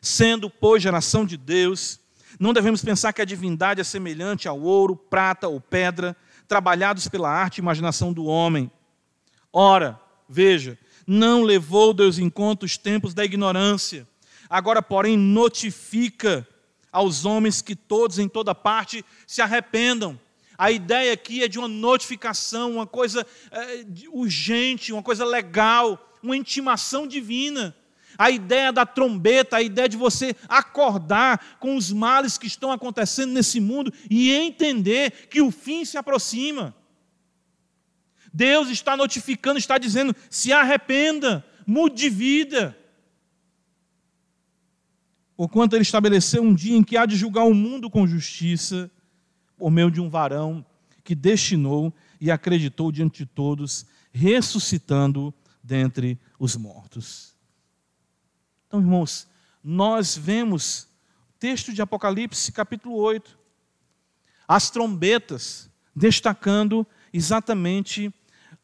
Sendo, 0.00 0.48
pois, 0.48 0.82
geração 0.82 1.24
de 1.24 1.36
Deus, 1.36 2.00
não 2.38 2.52
devemos 2.52 2.82
pensar 2.82 3.12
que 3.12 3.22
a 3.22 3.24
divindade 3.24 3.80
é 3.80 3.84
semelhante 3.84 4.48
ao 4.48 4.60
ouro, 4.60 4.96
prata 4.96 5.48
ou 5.48 5.60
pedra, 5.60 6.16
trabalhados 6.46 7.06
pela 7.08 7.30
arte 7.30 7.58
e 7.58 7.60
imaginação 7.60 8.12
do 8.12 8.24
homem. 8.24 8.70
Ora, 9.52 10.00
veja, 10.28 10.78
não 11.06 11.42
levou 11.42 11.92
Deus 11.92 12.18
em 12.18 12.30
conta 12.30 12.66
os 12.66 12.76
tempos 12.76 13.14
da 13.14 13.24
ignorância, 13.24 14.06
agora, 14.48 14.82
porém, 14.82 15.16
notifica 15.16 16.46
aos 16.92 17.24
homens 17.24 17.62
que 17.62 17.76
todos 17.76 18.18
em 18.18 18.28
toda 18.28 18.54
parte 18.54 19.04
se 19.26 19.40
arrependam. 19.42 20.18
A 20.56 20.72
ideia 20.72 21.12
aqui 21.12 21.42
é 21.42 21.48
de 21.48 21.58
uma 21.58 21.68
notificação, 21.68 22.72
uma 22.72 22.86
coisa 22.86 23.26
é, 23.50 23.84
urgente, 24.10 24.92
uma 24.92 25.02
coisa 25.02 25.24
legal, 25.24 26.16
uma 26.22 26.36
intimação 26.36 27.06
divina. 27.06 27.76
A 28.16 28.30
ideia 28.30 28.72
da 28.72 28.84
trombeta, 28.84 29.56
a 29.56 29.62
ideia 29.62 29.88
de 29.88 29.96
você 29.96 30.34
acordar 30.48 31.58
com 31.60 31.76
os 31.76 31.92
males 31.92 32.36
que 32.36 32.48
estão 32.48 32.72
acontecendo 32.72 33.32
nesse 33.32 33.60
mundo 33.60 33.92
e 34.10 34.32
entender 34.32 35.28
que 35.28 35.40
o 35.40 35.52
fim 35.52 35.84
se 35.84 35.96
aproxima. 35.96 36.74
Deus 38.32 38.68
está 38.68 38.96
notificando, 38.96 39.58
está 39.58 39.78
dizendo: 39.78 40.14
se 40.28 40.52
arrependa, 40.52 41.44
mude 41.66 41.96
de 41.96 42.08
vida. 42.08 42.77
Porquanto 45.38 45.76
ele 45.76 45.82
estabeleceu 45.82 46.42
um 46.42 46.52
dia 46.52 46.76
em 46.76 46.82
que 46.82 46.96
há 46.96 47.06
de 47.06 47.14
julgar 47.14 47.44
o 47.44 47.54
mundo 47.54 47.88
com 47.88 48.04
justiça, 48.08 48.90
por 49.56 49.70
meio 49.70 49.88
de 49.88 50.00
um 50.00 50.10
varão 50.10 50.66
que 51.04 51.14
destinou 51.14 51.94
e 52.20 52.28
acreditou 52.28 52.90
diante 52.90 53.18
de 53.18 53.26
todos, 53.26 53.86
ressuscitando 54.10 55.32
dentre 55.62 56.18
os 56.40 56.56
mortos. 56.56 57.36
Então, 58.66 58.80
irmãos, 58.80 59.28
nós 59.62 60.16
vemos 60.16 60.88
texto 61.38 61.72
de 61.72 61.80
Apocalipse, 61.80 62.50
capítulo 62.50 62.96
8, 62.96 63.38
as 64.48 64.70
trombetas 64.70 65.70
destacando 65.94 66.84
exatamente 67.12 68.12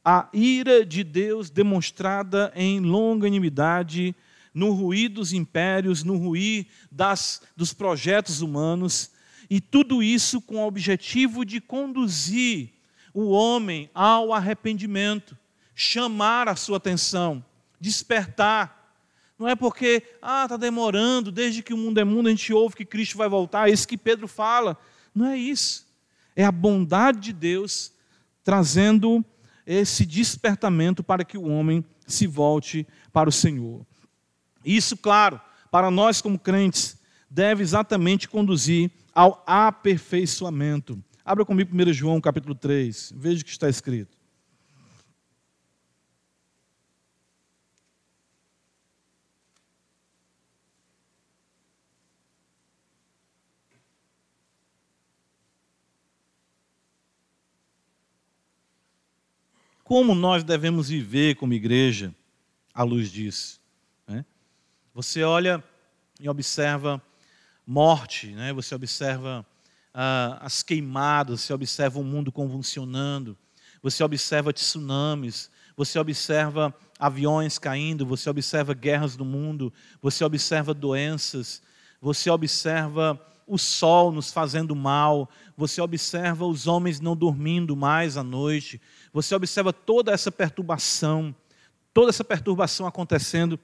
a 0.04 0.28
ira 0.32 0.84
de 0.84 1.04
Deus 1.04 1.50
demonstrada 1.50 2.52
em 2.56 2.80
longanimidade, 2.80 4.12
no 4.54 4.72
ruir 4.72 5.10
dos 5.10 5.32
impérios, 5.32 6.04
no 6.04 6.16
ruir 6.16 6.68
das, 6.90 7.42
dos 7.56 7.74
projetos 7.74 8.40
humanos, 8.40 9.10
e 9.50 9.60
tudo 9.60 10.02
isso 10.02 10.40
com 10.40 10.56
o 10.56 10.66
objetivo 10.66 11.44
de 11.44 11.60
conduzir 11.60 12.70
o 13.12 13.30
homem 13.30 13.90
ao 13.92 14.32
arrependimento, 14.32 15.36
chamar 15.74 16.48
a 16.48 16.56
sua 16.56 16.78
atenção, 16.78 17.44
despertar. 17.80 18.82
Não 19.38 19.48
é 19.48 19.56
porque, 19.56 20.02
ah, 20.22 20.44
está 20.44 20.56
demorando, 20.56 21.32
desde 21.32 21.62
que 21.62 21.74
o 21.74 21.76
mundo 21.76 21.98
é 21.98 22.04
mundo 22.04 22.28
a 22.28 22.30
gente 22.30 22.52
ouve 22.52 22.76
que 22.76 22.84
Cristo 22.84 23.18
vai 23.18 23.28
voltar, 23.28 23.68
é 23.68 23.72
isso 23.72 23.88
que 23.88 23.98
Pedro 23.98 24.28
fala. 24.28 24.78
Não 25.14 25.26
é 25.26 25.36
isso. 25.36 25.86
É 26.34 26.44
a 26.44 26.52
bondade 26.52 27.20
de 27.20 27.32
Deus 27.32 27.92
trazendo 28.42 29.24
esse 29.66 30.04
despertamento 30.04 31.02
para 31.02 31.24
que 31.24 31.38
o 31.38 31.48
homem 31.48 31.84
se 32.06 32.26
volte 32.26 32.86
para 33.12 33.28
o 33.28 33.32
Senhor. 33.32 33.86
Isso, 34.64 34.96
claro, 34.96 35.40
para 35.70 35.90
nós 35.90 36.20
como 36.20 36.38
crentes, 36.38 36.98
deve 37.28 37.62
exatamente 37.62 38.28
conduzir 38.28 38.90
ao 39.14 39.42
aperfeiçoamento. 39.46 41.02
Abra 41.24 41.44
comigo 41.44 41.74
1 41.74 41.92
João 41.92 42.20
capítulo 42.20 42.54
3, 42.54 43.12
veja 43.16 43.42
o 43.42 43.44
que 43.44 43.50
está 43.50 43.68
escrito. 43.68 44.16
Como 59.82 60.14
nós 60.14 60.42
devemos 60.42 60.88
viver 60.88 61.36
como 61.36 61.52
igreja 61.52 62.14
à 62.72 62.82
luz 62.82 63.12
disso? 63.12 63.63
Você 64.94 65.24
olha 65.24 65.60
e 66.20 66.28
observa 66.28 67.02
morte, 67.66 68.28
né? 68.28 68.52
você 68.52 68.76
observa 68.76 69.44
ah, 69.92 70.38
as 70.40 70.62
queimadas, 70.62 71.40
você 71.40 71.52
observa 71.52 71.98
o 71.98 72.04
mundo 72.04 72.30
convulsionando, 72.30 73.36
você 73.82 74.04
observa 74.04 74.52
tsunamis, 74.52 75.50
você 75.76 75.98
observa 75.98 76.72
aviões 76.96 77.58
caindo, 77.58 78.06
você 78.06 78.30
observa 78.30 78.72
guerras 78.72 79.16
no 79.16 79.24
mundo, 79.24 79.72
você 80.00 80.24
observa 80.24 80.72
doenças, 80.72 81.60
você 82.00 82.30
observa 82.30 83.20
o 83.48 83.58
sol 83.58 84.12
nos 84.12 84.30
fazendo 84.30 84.76
mal, 84.76 85.28
você 85.56 85.80
observa 85.80 86.46
os 86.46 86.68
homens 86.68 87.00
não 87.00 87.16
dormindo 87.16 87.74
mais 87.74 88.16
à 88.16 88.22
noite, 88.22 88.80
você 89.12 89.34
observa 89.34 89.72
toda 89.72 90.12
essa 90.12 90.30
perturbação, 90.30 91.34
toda 91.92 92.10
essa 92.10 92.22
perturbação 92.22 92.86
acontecendo, 92.86 93.58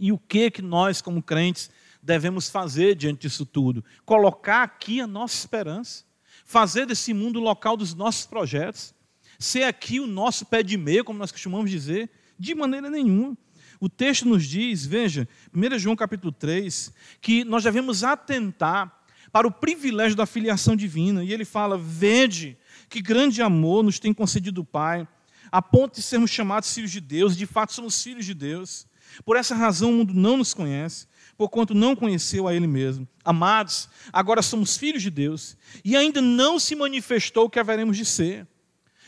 e 0.00 0.10
o 0.10 0.18
que 0.18 0.50
que 0.50 0.62
nós 0.62 1.00
como 1.02 1.22
crentes 1.22 1.70
devemos 2.02 2.48
fazer 2.48 2.96
diante 2.96 3.20
disso 3.20 3.44
tudo? 3.44 3.84
Colocar 4.04 4.62
aqui 4.62 5.00
a 5.00 5.06
nossa 5.06 5.36
esperança, 5.36 6.04
fazer 6.44 6.86
desse 6.86 7.12
mundo 7.12 7.38
o 7.38 7.42
local 7.42 7.76
dos 7.76 7.94
nossos 7.94 8.26
projetos, 8.26 8.94
ser 9.38 9.64
aqui 9.64 10.00
o 10.00 10.06
nosso 10.06 10.46
pé 10.46 10.62
de 10.62 10.76
meia, 10.76 11.04
como 11.04 11.18
nós 11.18 11.30
costumamos 11.30 11.70
dizer, 11.70 12.10
de 12.38 12.54
maneira 12.54 12.88
nenhuma. 12.88 13.36
O 13.78 13.88
texto 13.88 14.26
nos 14.26 14.44
diz, 14.44 14.84
veja, 14.84 15.28
1 15.54 15.78
João 15.78 15.94
capítulo 15.94 16.32
3, 16.32 16.92
que 17.20 17.44
nós 17.44 17.62
devemos 17.62 18.02
atentar 18.02 19.00
para 19.32 19.46
o 19.46 19.50
privilégio 19.50 20.16
da 20.16 20.26
filiação 20.26 20.74
divina. 20.74 21.22
E 21.24 21.32
ele 21.32 21.44
fala: 21.44 21.78
Vede 21.78 22.58
que 22.88 23.00
grande 23.00 23.40
amor 23.40 23.82
nos 23.82 23.98
tem 23.98 24.12
concedido 24.12 24.62
o 24.62 24.64
Pai, 24.64 25.06
a 25.50 25.62
ponto 25.62 25.96
de 25.96 26.02
sermos 26.02 26.30
chamados 26.30 26.72
filhos 26.72 26.90
de 26.90 27.00
Deus, 27.00 27.36
de 27.36 27.46
fato 27.46 27.72
somos 27.72 28.02
filhos 28.02 28.24
de 28.24 28.34
Deus. 28.34 28.86
Por 29.24 29.36
essa 29.36 29.54
razão 29.54 29.90
o 29.90 29.92
mundo 29.92 30.14
não 30.14 30.36
nos 30.36 30.54
conhece, 30.54 31.06
porquanto 31.36 31.74
não 31.74 31.96
conheceu 31.96 32.46
a 32.46 32.54
Ele 32.54 32.66
mesmo. 32.66 33.08
Amados, 33.24 33.88
agora 34.12 34.42
somos 34.42 34.76
filhos 34.76 35.02
de 35.02 35.10
Deus 35.10 35.56
e 35.84 35.96
ainda 35.96 36.20
não 36.20 36.58
se 36.58 36.74
manifestou 36.74 37.46
o 37.46 37.50
que 37.50 37.58
haveremos 37.58 37.96
de 37.96 38.04
ser. 38.04 38.46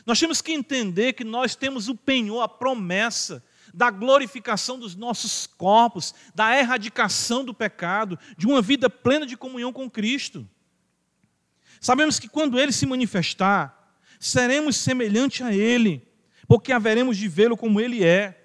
Nós 0.04 0.18
temos 0.18 0.40
que 0.40 0.52
entender 0.52 1.12
que 1.12 1.24
nós 1.24 1.54
temos 1.54 1.88
o 1.88 1.94
penhor, 1.94 2.42
a 2.42 2.48
promessa 2.48 3.42
da 3.72 3.90
glorificação 3.90 4.78
dos 4.78 4.94
nossos 4.94 5.46
corpos, 5.46 6.14
da 6.34 6.56
erradicação 6.58 7.44
do 7.44 7.54
pecado, 7.54 8.18
de 8.36 8.46
uma 8.46 8.60
vida 8.60 8.90
plena 8.90 9.24
de 9.24 9.36
comunhão 9.36 9.72
com 9.72 9.90
Cristo. 9.90 10.48
Sabemos 11.80 12.18
que 12.18 12.28
quando 12.28 12.58
Ele 12.58 12.72
se 12.72 12.86
manifestar, 12.86 13.96
seremos 14.20 14.76
semelhantes 14.76 15.44
a 15.44 15.54
Ele, 15.54 16.06
porque 16.46 16.72
haveremos 16.72 17.16
de 17.16 17.28
vê-lo 17.28 17.56
como 17.56 17.80
Ele 17.80 18.04
é. 18.04 18.41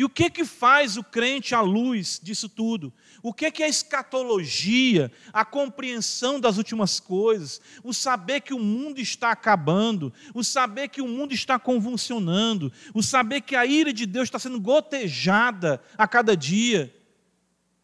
E 0.00 0.04
o 0.04 0.08
que 0.08 0.30
que 0.30 0.46
faz 0.46 0.96
o 0.96 1.04
crente 1.04 1.54
à 1.54 1.60
luz 1.60 2.18
disso 2.22 2.48
tudo? 2.48 2.90
O 3.22 3.34
que 3.34 3.50
que 3.50 3.62
é 3.62 3.66
a 3.66 3.68
escatologia, 3.68 5.12
a 5.30 5.44
compreensão 5.44 6.40
das 6.40 6.56
últimas 6.56 6.98
coisas, 6.98 7.60
o 7.84 7.92
saber 7.92 8.40
que 8.40 8.54
o 8.54 8.58
mundo 8.58 8.98
está 8.98 9.30
acabando, 9.30 10.10
o 10.32 10.42
saber 10.42 10.88
que 10.88 11.02
o 11.02 11.06
mundo 11.06 11.34
está 11.34 11.58
convulsionando, 11.58 12.72
o 12.94 13.02
saber 13.02 13.42
que 13.42 13.54
a 13.54 13.66
ira 13.66 13.92
de 13.92 14.06
Deus 14.06 14.28
está 14.28 14.38
sendo 14.38 14.58
gotejada 14.58 15.82
a 15.98 16.08
cada 16.08 16.34
dia? 16.34 16.90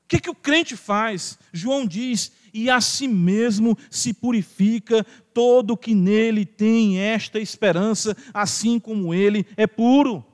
O 0.05 0.09
que 0.09 0.19
que 0.19 0.31
o 0.31 0.35
crente 0.35 0.75
faz? 0.75 1.39
João 1.53 1.87
diz: 1.87 2.33
"E 2.51 2.71
a 2.71 2.81
si 2.81 3.07
mesmo 3.07 3.77
se 3.91 4.15
purifica 4.15 5.05
todo 5.35 5.77
que 5.77 5.95
nele 5.95 6.47
tem 6.47 6.99
esta 6.99 7.39
esperança, 7.39 8.17
assim 8.33 8.81
como 8.81 9.13
ele 9.13 9.47
é 9.55 9.67
puro." 9.67 10.25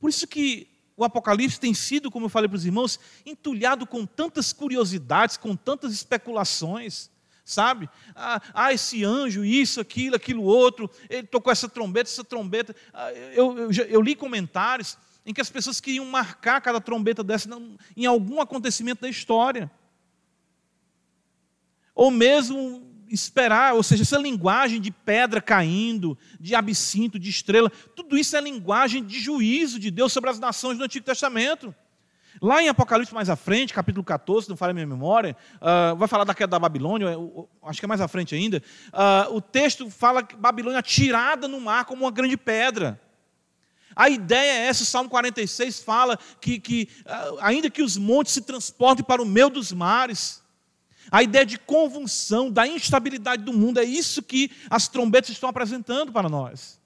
Por 0.00 0.10
isso 0.10 0.26
que 0.26 0.68
o 0.96 1.04
Apocalipse 1.04 1.60
tem 1.60 1.72
sido, 1.72 2.10
como 2.10 2.26
eu 2.26 2.30
falei 2.30 2.48
para 2.48 2.56
os 2.56 2.66
irmãos, 2.66 2.98
entulhado 3.24 3.86
com 3.86 4.04
tantas 4.04 4.52
curiosidades, 4.52 5.36
com 5.36 5.54
tantas 5.54 5.92
especulações, 5.92 7.08
sabe? 7.44 7.88
Ah, 8.16 8.42
ah, 8.52 8.72
esse 8.72 9.04
anjo, 9.04 9.44
isso, 9.44 9.80
aquilo, 9.80 10.16
aquilo 10.16 10.42
outro, 10.42 10.90
ele 11.08 11.26
tocou 11.26 11.52
essa 11.52 11.68
trombeta, 11.68 12.10
essa 12.10 12.24
trombeta. 12.24 12.74
Ah, 12.92 13.12
eu, 13.12 13.56
eu, 13.56 13.70
eu, 13.70 14.02
li 14.02 14.16
comentários 14.16 14.98
em 15.24 15.32
que 15.32 15.40
as 15.40 15.48
pessoas 15.48 15.80
queriam 15.80 16.04
marcar 16.04 16.60
cada 16.60 16.80
trombeta 16.80 17.22
dessa 17.22 17.48
em 17.96 18.04
algum 18.04 18.40
acontecimento 18.40 19.02
da 19.02 19.08
história. 19.08 19.70
Ou 21.94 22.10
mesmo 22.10 22.87
esperar, 23.10 23.74
ou 23.74 23.82
seja, 23.82 24.02
essa 24.02 24.18
linguagem 24.18 24.80
de 24.80 24.90
pedra 24.90 25.40
caindo, 25.40 26.16
de 26.38 26.54
absinto, 26.54 27.18
de 27.18 27.30
estrela, 27.30 27.70
tudo 27.94 28.16
isso 28.16 28.36
é 28.36 28.40
linguagem 28.40 29.04
de 29.04 29.20
juízo 29.20 29.78
de 29.78 29.90
Deus 29.90 30.12
sobre 30.12 30.30
as 30.30 30.38
nações 30.38 30.78
do 30.78 30.84
Antigo 30.84 31.04
Testamento. 31.04 31.74
Lá 32.40 32.62
em 32.62 32.68
Apocalipse, 32.68 33.12
mais 33.12 33.28
à 33.28 33.36
frente, 33.36 33.74
capítulo 33.74 34.04
14, 34.04 34.48
não 34.48 34.56
falha 34.56 34.70
a 34.70 34.74
minha 34.74 34.86
memória, 34.86 35.36
uh, 35.56 35.96
vai 35.96 36.06
falar 36.06 36.24
da 36.24 36.34
queda 36.34 36.52
da 36.52 36.58
Babilônia, 36.58 37.08
acho 37.64 37.80
que 37.80 37.84
é 37.84 37.88
mais 37.88 38.00
à 38.00 38.06
frente 38.06 38.34
ainda. 38.34 38.62
Uh, 38.88 39.34
o 39.36 39.40
texto 39.40 39.90
fala 39.90 40.22
que 40.22 40.36
Babilônia 40.36 40.82
tirada 40.82 41.48
no 41.48 41.60
mar 41.60 41.84
como 41.84 42.04
uma 42.04 42.10
grande 42.10 42.36
pedra. 42.36 43.00
A 43.96 44.08
ideia 44.08 44.60
é 44.60 44.66
essa, 44.66 44.84
o 44.84 44.86
Salmo 44.86 45.10
46 45.10 45.80
fala 45.80 46.16
que, 46.40 46.60
que 46.60 46.88
uh, 47.04 47.38
ainda 47.40 47.68
que 47.68 47.82
os 47.82 47.96
montes 47.96 48.32
se 48.32 48.42
transportem 48.42 49.04
para 49.04 49.20
o 49.20 49.26
meio 49.26 49.50
dos 49.50 49.72
mares, 49.72 50.40
a 51.10 51.22
ideia 51.22 51.44
de 51.44 51.58
convulsão, 51.58 52.50
da 52.50 52.66
instabilidade 52.66 53.42
do 53.42 53.52
mundo, 53.52 53.80
é 53.80 53.84
isso 53.84 54.22
que 54.22 54.50
as 54.68 54.88
trombetas 54.88 55.30
estão 55.30 55.48
apresentando 55.48 56.12
para 56.12 56.28
nós. 56.28 56.78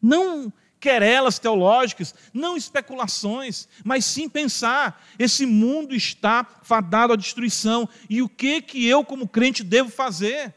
Não 0.00 0.52
querelas 0.80 1.38
teológicas, 1.38 2.14
não 2.32 2.56
especulações, 2.56 3.68
mas 3.84 4.04
sim 4.04 4.28
pensar: 4.28 5.04
esse 5.18 5.44
mundo 5.44 5.94
está 5.94 6.46
fadado 6.62 7.12
à 7.12 7.16
destruição 7.16 7.88
e 8.08 8.22
o 8.22 8.28
que 8.28 8.62
que 8.62 8.86
eu 8.86 9.04
como 9.04 9.26
crente 9.26 9.64
devo 9.64 9.90
fazer? 9.90 10.54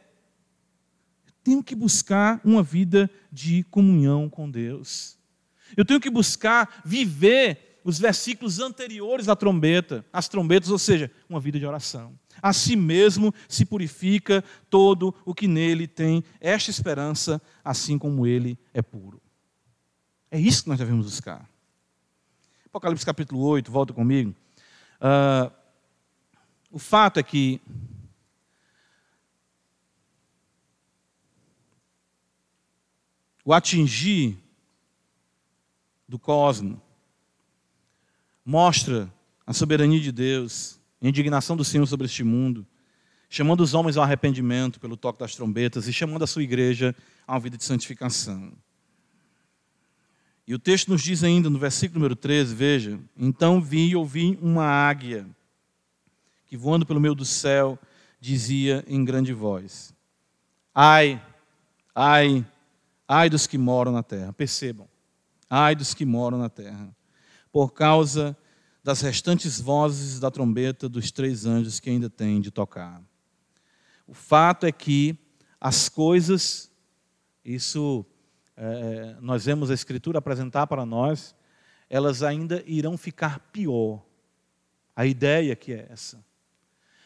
tenho 1.44 1.64
que 1.64 1.76
buscar 1.76 2.40
uma 2.44 2.62
vida 2.62 3.10
de 3.32 3.64
comunhão 3.64 4.30
com 4.30 4.50
Deus. 4.50 5.18
Eu 5.76 5.86
tenho 5.86 6.00
que 6.00 6.10
buscar 6.10 6.82
viver 6.86 7.80
os 7.84 7.98
versículos 7.98 8.60
anteriores 8.60 9.28
à 9.28 9.36
trombeta, 9.36 10.06
as 10.14 10.28
trombetas, 10.28 10.70
ou 10.70 10.78
seja, 10.78 11.10
uma 11.28 11.40
vida 11.40 11.58
de 11.58 11.66
oração. 11.66 12.18
A 12.42 12.54
si 12.54 12.76
mesmo 12.76 13.34
se 13.48 13.66
purifica 13.66 14.44
todo 14.70 15.14
o 15.26 15.34
que 15.34 15.48
nele 15.48 15.88
tem 15.88 16.24
esta 16.40 16.72
esperança, 16.72 17.42
assim 17.64 17.98
como 17.98 18.26
ele 18.26 18.58
é 18.74 18.82
puro. 18.82 19.22
É 20.30 20.40
isso 20.40 20.64
que 20.64 20.70
nós 20.70 20.80
devemos 20.80 21.06
buscar. 21.06 21.50
Apocalipse 22.66 23.06
capítulo 23.06 23.42
8, 23.42 23.70
volta 23.70 23.94
comigo. 23.94 24.34
Uh, 25.02 25.52
o 26.72 26.80
fato 26.80 27.20
é 27.20 27.24
que 27.24 27.60
o 33.44 33.54
atingir 33.54 34.38
do 36.08 36.18
cosmo 36.18 36.82
mostra 38.46 39.12
a 39.46 39.54
soberania 39.54 40.00
de 40.00 40.12
Deus, 40.12 40.80
indignação 41.10 41.56
do 41.56 41.64
Senhor 41.64 41.86
sobre 41.86 42.06
este 42.06 42.24
mundo, 42.24 42.66
chamando 43.30 43.62
os 43.62 43.74
homens 43.74 43.98
ao 43.98 44.04
arrependimento 44.04 44.80
pelo 44.80 44.98
toque 44.98 45.20
das 45.20 45.36
trombetas 45.36 45.88
e 45.88 45.94
chamando 45.94 46.24
a 46.24 46.28
sua 46.28 46.44
igreja 46.44 46.96
a 47.26 47.34
uma 47.34 47.40
vida 47.40 47.58
de 47.58 47.64
santificação. 47.64 48.54
E 50.46 50.54
o 50.54 50.60
texto 50.60 50.90
nos 50.90 51.02
diz 51.02 51.24
ainda 51.24 51.50
no 51.50 51.58
versículo 51.58 52.00
número 52.00 52.16
13, 52.16 52.54
veja: 52.54 53.00
Então 53.18 53.62
vi 53.62 53.90
e 53.90 53.96
ouvi 53.96 54.38
uma 54.42 54.66
águia 54.66 55.26
que 56.46 56.58
voando 56.58 56.86
pelo 56.86 57.00
meio 57.00 57.16
do 57.16 57.24
céu 57.24 57.80
dizia 58.20 58.84
em 58.88 59.06
grande 59.06 59.32
voz: 59.32 59.94
Ai, 60.76 61.22
ai, 61.96 62.46
ai 63.08 63.30
dos 63.30 63.48
que 63.48 63.58
moram 63.58 63.94
na 63.94 64.04
terra. 64.04 64.34
Percebam, 64.34 64.90
ai 65.50 65.76
dos 65.76 65.94
que 65.94 66.06
moram 66.06 66.38
na 66.38 66.50
terra, 66.50 66.94
por 67.52 67.72
causa 67.72 68.38
das 68.84 69.02
restantes 69.02 69.60
vozes 69.60 70.20
da 70.20 70.32
trombeta 70.32 70.90
dos 70.90 71.12
três 71.12 71.46
anjos 71.46 71.80
que 71.80 71.90
ainda 71.90 72.10
têm 72.10 72.42
de 72.42 72.50
tocar. 72.50 73.02
O 74.08 74.14
fato 74.14 74.66
é 74.66 74.72
que 74.72 75.18
as 75.60 75.88
coisas, 75.88 76.72
isso 77.46 78.06
é, 78.58 79.16
nós 79.22 79.46
vemos 79.46 79.70
a 79.70 79.74
Escritura 79.74 80.20
apresentar 80.20 80.66
para 80.68 80.86
nós, 80.86 81.36
elas 81.90 82.24
ainda 82.24 82.64
irão 82.66 82.98
ficar 82.98 83.40
pior. 83.52 84.04
A 84.96 85.06
ideia 85.06 85.56
que 85.56 85.74
é 85.74 85.88
essa. 85.90 86.24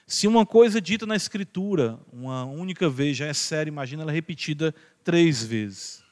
Se 0.07 0.28
uma 0.28 0.45
coisa 0.45 0.80
dita 0.80 1.05
na 1.05 1.15
Escritura 1.15 1.99
uma 2.13 2.45
única 2.45 2.88
vez 2.89 3.17
já 3.17 3.26
é 3.26 3.34
séria, 3.34 3.69
imagina 3.69 4.03
ela 4.03 4.11
repetida 4.11 4.73
três 5.03 5.43
vezes. 5.43 6.04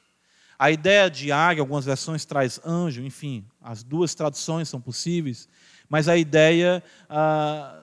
A 0.58 0.70
ideia 0.70 1.10
de 1.10 1.32
águia, 1.32 1.62
algumas 1.62 1.84
versões 1.84 2.24
traz 2.24 2.60
anjo, 2.64 3.02
enfim, 3.02 3.44
as 3.60 3.82
duas 3.82 4.14
traduções 4.14 4.68
são 4.68 4.80
possíveis, 4.80 5.48
mas 5.88 6.08
a 6.08 6.16
ideia 6.16 6.82
ah, 7.08 7.82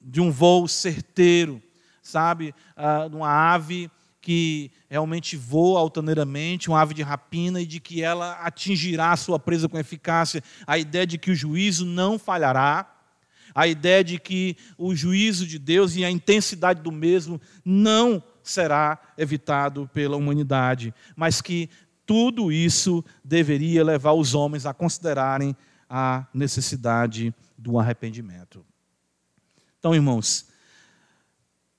de 0.00 0.20
um 0.20 0.30
voo 0.30 0.66
certeiro, 0.66 1.62
sabe, 2.02 2.54
ah, 2.76 3.08
uma 3.12 3.28
ave 3.28 3.90
que 4.20 4.70
realmente 4.88 5.36
voa 5.36 5.78
altaneiramente, 5.78 6.70
uma 6.70 6.80
ave 6.80 6.94
de 6.94 7.02
rapina, 7.02 7.60
e 7.60 7.66
de 7.66 7.78
que 7.78 8.02
ela 8.02 8.32
atingirá 8.40 9.12
a 9.12 9.16
sua 9.16 9.38
presa 9.38 9.68
com 9.68 9.78
eficácia. 9.78 10.42
A 10.66 10.78
ideia 10.78 11.06
de 11.06 11.18
que 11.18 11.30
o 11.30 11.34
juízo 11.34 11.84
não 11.84 12.18
falhará, 12.18 12.90
a 13.54 13.68
ideia 13.68 14.02
de 14.02 14.18
que 14.18 14.56
o 14.78 14.94
juízo 14.94 15.46
de 15.46 15.58
Deus 15.58 15.94
e 15.94 16.04
a 16.04 16.10
intensidade 16.10 16.80
do 16.80 16.90
mesmo 16.90 17.40
não 17.64 18.22
será 18.44 19.00
evitado 19.18 19.90
pela 19.92 20.16
humanidade, 20.16 20.94
mas 21.16 21.40
que 21.40 21.68
tudo 22.06 22.52
isso 22.52 23.04
deveria 23.24 23.82
levar 23.82 24.12
os 24.12 24.34
homens 24.34 24.66
a 24.66 24.74
considerarem 24.74 25.56
a 25.88 26.26
necessidade 26.32 27.34
do 27.56 27.78
arrependimento. 27.78 28.64
Então, 29.78 29.94
irmãos, 29.94 30.46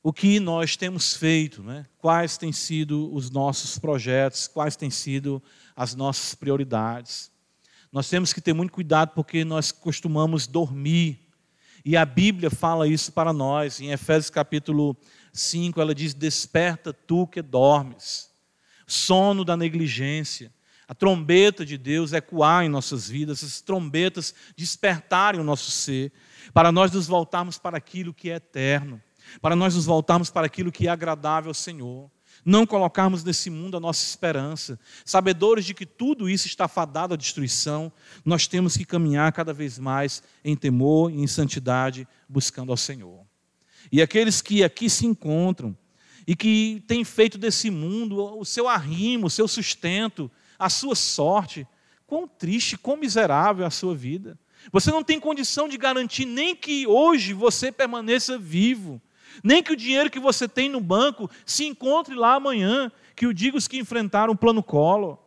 o 0.01 0.13
que 0.13 0.39
nós 0.39 0.75
temos 0.75 1.15
feito, 1.15 1.63
né? 1.63 1.85
quais 1.97 2.37
têm 2.37 2.51
sido 2.51 3.11
os 3.13 3.31
nossos 3.31 3.79
projetos, 3.79 4.47
quais 4.47 4.75
têm 4.75 4.89
sido 4.89 5.41
as 5.75 5.95
nossas 5.95 6.35
prioridades. 6.35 7.31
Nós 7.91 8.07
temos 8.09 8.31
que 8.31 8.41
ter 8.41 8.53
muito 8.53 8.71
cuidado 8.71 9.13
porque 9.15 9.43
nós 9.43 9.71
costumamos 9.71 10.45
dormir. 10.45 11.19
E 11.83 11.97
a 11.97 12.05
Bíblia 12.05 12.49
fala 12.51 12.87
isso 12.87 13.11
para 13.11 13.33
nós. 13.33 13.79
Em 13.79 13.91
Efésios 13.91 14.29
capítulo 14.29 14.95
5, 15.35 15.79
ela 15.79 15.93
diz: 15.93 16.13
Desperta 16.13 16.93
tu 16.93 17.27
que 17.27 17.41
dormes. 17.41 18.29
Sono 18.87 19.43
da 19.43 19.57
negligência. 19.57 20.53
A 20.87 20.93
trombeta 20.93 21.65
de 21.65 21.77
Deus 21.77 22.13
ecoar 22.13 22.63
em 22.63 22.69
nossas 22.69 23.09
vidas, 23.09 23.39
essas 23.39 23.59
trombetas 23.59 24.35
despertarem 24.55 25.41
o 25.41 25.43
nosso 25.43 25.71
ser, 25.71 26.11
para 26.53 26.71
nós 26.71 26.91
nos 26.91 27.07
voltarmos 27.07 27.57
para 27.57 27.77
aquilo 27.77 28.13
que 28.13 28.29
é 28.29 28.35
eterno 28.35 29.01
para 29.41 29.55
nós 29.55 29.75
nos 29.75 29.85
voltarmos 29.85 30.29
para 30.29 30.45
aquilo 30.45 30.71
que 30.71 30.87
é 30.87 30.91
agradável 30.91 31.49
ao 31.49 31.53
Senhor, 31.53 32.09
não 32.43 32.65
colocarmos 32.65 33.23
nesse 33.23 33.49
mundo 33.49 33.77
a 33.77 33.79
nossa 33.79 34.03
esperança, 34.03 34.79
sabedores 35.03 35.65
de 35.65 35.73
que 35.73 35.85
tudo 35.85 36.29
isso 36.29 36.47
está 36.47 36.67
fadado 36.67 37.13
à 37.13 37.17
destruição, 37.17 37.91
nós 38.23 38.47
temos 38.47 38.77
que 38.77 38.85
caminhar 38.85 39.31
cada 39.31 39.53
vez 39.53 39.79
mais 39.79 40.21
em 40.43 40.55
temor 40.55 41.11
e 41.11 41.21
em 41.21 41.27
santidade, 41.27 42.07
buscando 42.27 42.71
ao 42.71 42.77
Senhor. 42.77 43.24
E 43.91 44.01
aqueles 44.01 44.41
que 44.41 44.63
aqui 44.63 44.89
se 44.89 45.05
encontram 45.05 45.77
e 46.27 46.35
que 46.35 46.83
têm 46.87 47.03
feito 47.03 47.37
desse 47.37 47.69
mundo 47.69 48.37
o 48.37 48.43
seu 48.43 48.67
arrimo, 48.67 49.27
o 49.27 49.29
seu 49.29 49.47
sustento, 49.47 50.29
a 50.57 50.69
sua 50.69 50.95
sorte, 50.95 51.67
quão 52.07 52.27
triste, 52.27 52.77
quão 52.77 52.97
miserável 52.97 53.63
é 53.63 53.67
a 53.67 53.71
sua 53.71 53.95
vida. 53.95 54.39
Você 54.71 54.89
não 54.89 55.03
tem 55.03 55.19
condição 55.19 55.67
de 55.67 55.77
garantir 55.77 56.25
nem 56.25 56.55
que 56.55 56.87
hoje 56.87 57.33
você 57.33 57.71
permaneça 57.71 58.37
vivo 58.37 59.01
nem 59.43 59.61
que 59.61 59.73
o 59.73 59.75
dinheiro 59.75 60.09
que 60.09 60.19
você 60.19 60.47
tem 60.47 60.69
no 60.69 60.79
banco 60.79 61.29
se 61.45 61.65
encontre 61.65 62.15
lá 62.15 62.35
amanhã, 62.35 62.91
que 63.15 63.27
o 63.27 63.33
diga 63.33 63.57
os 63.57 63.67
que 63.67 63.77
enfrentaram 63.77 64.33
o 64.33 64.37
plano 64.37 64.61
colo. 64.61 65.19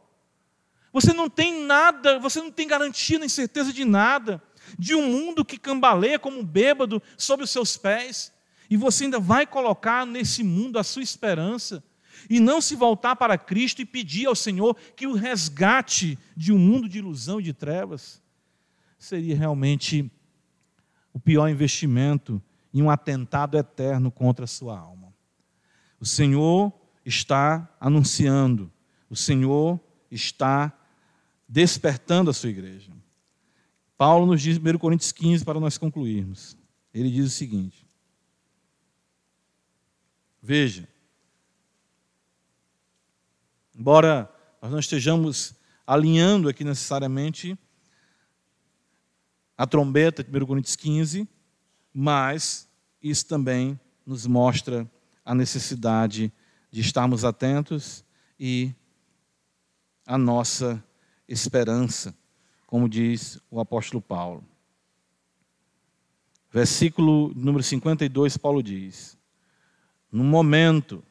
Você 0.92 1.12
não 1.12 1.28
tem 1.28 1.64
nada, 1.64 2.18
você 2.18 2.40
não 2.40 2.50
tem 2.50 2.66
garantia 2.66 3.18
nem 3.18 3.28
certeza 3.28 3.72
de 3.72 3.84
nada, 3.84 4.42
de 4.78 4.94
um 4.94 5.06
mundo 5.06 5.44
que 5.44 5.58
cambaleia 5.58 6.18
como 6.18 6.38
um 6.38 6.44
bêbado 6.44 7.02
sobre 7.16 7.44
os 7.44 7.50
seus 7.50 7.76
pés, 7.76 8.32
e 8.68 8.76
você 8.76 9.04
ainda 9.04 9.18
vai 9.18 9.46
colocar 9.46 10.06
nesse 10.06 10.42
mundo 10.42 10.78
a 10.78 10.84
sua 10.84 11.02
esperança, 11.02 11.82
e 12.28 12.40
não 12.40 12.60
se 12.60 12.74
voltar 12.74 13.16
para 13.16 13.38
Cristo 13.38 13.80
e 13.80 13.84
pedir 13.84 14.26
ao 14.26 14.34
Senhor 14.34 14.76
que 14.96 15.06
o 15.06 15.14
resgate 15.14 16.18
de 16.36 16.52
um 16.52 16.58
mundo 16.58 16.88
de 16.88 16.98
ilusão 16.98 17.40
e 17.40 17.44
de 17.44 17.52
trevas, 17.52 18.20
seria 18.98 19.36
realmente 19.36 20.10
o 21.12 21.20
pior 21.20 21.48
investimento 21.48 22.42
e 22.72 22.82
um 22.82 22.90
atentado 22.90 23.56
eterno 23.56 24.10
contra 24.10 24.44
a 24.44 24.48
sua 24.48 24.78
alma. 24.78 25.14
O 26.00 26.06
Senhor 26.06 26.72
está 27.04 27.68
anunciando, 27.80 28.70
o 29.08 29.16
Senhor 29.16 29.80
está 30.10 30.72
despertando 31.48 32.30
a 32.30 32.34
sua 32.34 32.50
igreja. 32.50 32.92
Paulo 33.96 34.26
nos 34.26 34.42
diz 34.42 34.58
em 34.58 34.60
1 34.60 34.78
Coríntios 34.78 35.12
15 35.12 35.44
para 35.44 35.58
nós 35.58 35.78
concluirmos. 35.78 36.56
Ele 36.92 37.10
diz 37.10 37.26
o 37.26 37.30
seguinte: 37.30 37.87
Veja, 40.42 40.88
embora 43.74 44.32
nós 44.62 44.70
não 44.70 44.78
estejamos 44.78 45.54
alinhando 45.86 46.48
aqui 46.48 46.64
necessariamente 46.64 47.58
a 49.56 49.66
trombeta 49.66 50.22
de 50.22 50.30
1 50.30 50.46
Coríntios 50.46 50.76
15, 50.76 51.28
mas 51.92 52.68
isso 53.02 53.26
também 53.26 53.78
nos 54.06 54.26
mostra 54.26 54.88
a 55.24 55.34
necessidade 55.34 56.32
de 56.70 56.80
estarmos 56.80 57.24
atentos 57.24 58.04
e 58.38 58.72
a 60.06 60.16
nossa 60.16 60.82
esperança, 61.26 62.14
como 62.66 62.88
diz 62.88 63.40
o 63.50 63.60
apóstolo 63.60 64.00
Paulo. 64.00 64.44
Versículo 66.50 67.32
número 67.34 67.62
52, 67.62 68.36
Paulo 68.36 68.62
diz: 68.62 69.17
No 70.10 70.24
momento, 70.24 71.02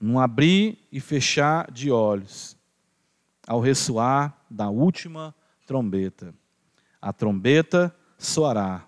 num 0.00 0.18
abrir 0.18 0.78
e 0.90 1.00
fechar 1.00 1.70
de 1.70 1.90
olhos, 1.90 2.56
ao 3.46 3.60
ressoar 3.60 4.36
da 4.50 4.68
última 4.68 5.34
trombeta, 5.66 6.34
a 7.00 7.12
trombeta 7.12 7.94
soará 8.18 8.86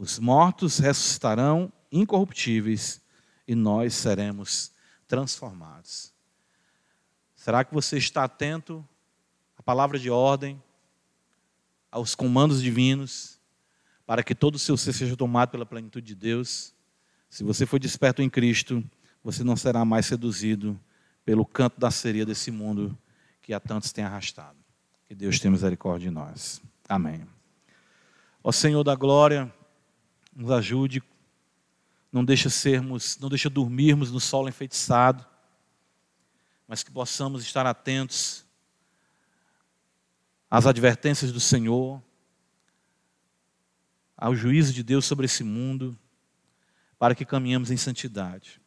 os 0.00 0.18
mortos 0.18 0.78
ressuscitarão 0.78 1.70
incorruptíveis 1.92 3.02
e 3.46 3.54
nós 3.54 3.92
seremos 3.92 4.72
transformados. 5.06 6.10
Será 7.36 7.62
que 7.62 7.74
você 7.74 7.98
está 7.98 8.24
atento 8.24 8.82
a 9.58 9.62
palavra 9.62 9.98
de 9.98 10.08
ordem, 10.08 10.60
aos 11.92 12.14
comandos 12.14 12.62
divinos, 12.62 13.38
para 14.06 14.22
que 14.22 14.34
todo 14.34 14.54
o 14.54 14.58
seu 14.58 14.74
ser 14.74 14.94
seja 14.94 15.14
tomado 15.14 15.50
pela 15.50 15.66
plenitude 15.66 16.06
de 16.06 16.14
Deus. 16.14 16.74
Se 17.30 17.44
você 17.44 17.64
for 17.64 17.78
desperto 17.78 18.20
em 18.20 18.28
Cristo, 18.28 18.84
você 19.22 19.44
não 19.44 19.56
será 19.56 19.84
mais 19.84 20.06
seduzido 20.06 20.78
pelo 21.24 21.46
canto 21.46 21.78
da 21.78 21.90
sereia 21.90 22.26
desse 22.26 22.50
mundo 22.50 22.98
que 23.40 23.54
a 23.54 23.60
tantos 23.60 23.92
tem 23.92 24.04
arrastado. 24.04 24.58
Que 25.06 25.14
Deus 25.14 25.38
tenha 25.38 25.52
misericórdia 25.52 26.08
de 26.08 26.14
nós. 26.14 26.60
Amém. 26.88 27.24
Ó 28.42 28.50
Senhor 28.50 28.82
da 28.82 28.96
glória, 28.96 29.52
nos 30.34 30.50
ajude, 30.50 31.02
não 32.12 32.24
deixa 32.24 32.50
sermos, 32.50 33.16
não 33.20 33.28
deixa 33.28 33.48
dormirmos 33.48 34.10
no 34.10 34.18
solo 34.18 34.48
enfeitiçado, 34.48 35.24
mas 36.66 36.82
que 36.82 36.90
possamos 36.90 37.42
estar 37.42 37.64
atentos 37.64 38.44
às 40.50 40.66
advertências 40.66 41.30
do 41.30 41.38
Senhor, 41.38 42.02
ao 44.16 44.34
juízo 44.34 44.72
de 44.72 44.82
Deus 44.82 45.04
sobre 45.04 45.26
esse 45.26 45.44
mundo, 45.44 45.96
para 47.00 47.14
que 47.14 47.24
caminhemos 47.24 47.70
em 47.70 47.78
santidade. 47.78 48.60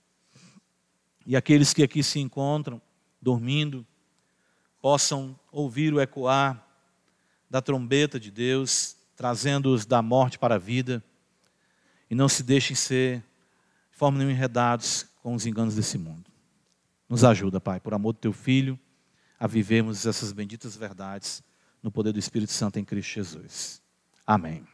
E 1.23 1.35
aqueles 1.35 1.71
que 1.71 1.83
aqui 1.83 2.01
se 2.01 2.19
encontram 2.19 2.81
dormindo, 3.21 3.85
possam 4.81 5.39
ouvir 5.51 5.93
o 5.93 6.01
ecoar 6.01 6.67
da 7.47 7.61
trombeta 7.61 8.19
de 8.19 8.31
Deus, 8.31 8.97
trazendo-os 9.15 9.85
da 9.85 10.01
morte 10.01 10.39
para 10.39 10.55
a 10.55 10.57
vida, 10.57 11.01
e 12.09 12.15
não 12.15 12.27
se 12.27 12.41
deixem 12.41 12.75
ser, 12.75 13.19
de 13.91 13.97
forma 13.97 14.17
nenhuma, 14.17 14.33
enredados 14.33 15.05
com 15.21 15.35
os 15.35 15.45
enganos 15.45 15.75
desse 15.75 15.99
mundo. 15.99 16.25
Nos 17.07 17.23
ajuda, 17.23 17.61
Pai, 17.61 17.79
por 17.79 17.93
amor 17.93 18.13
do 18.13 18.19
Teu 18.19 18.33
Filho, 18.33 18.79
a 19.39 19.45
vivermos 19.45 20.07
essas 20.07 20.31
benditas 20.31 20.75
verdades 20.75 21.43
no 21.83 21.91
poder 21.91 22.11
do 22.11 22.19
Espírito 22.19 22.51
Santo 22.51 22.79
em 22.79 22.83
Cristo 22.83 23.13
Jesus. 23.13 23.79
Amém. 24.25 24.72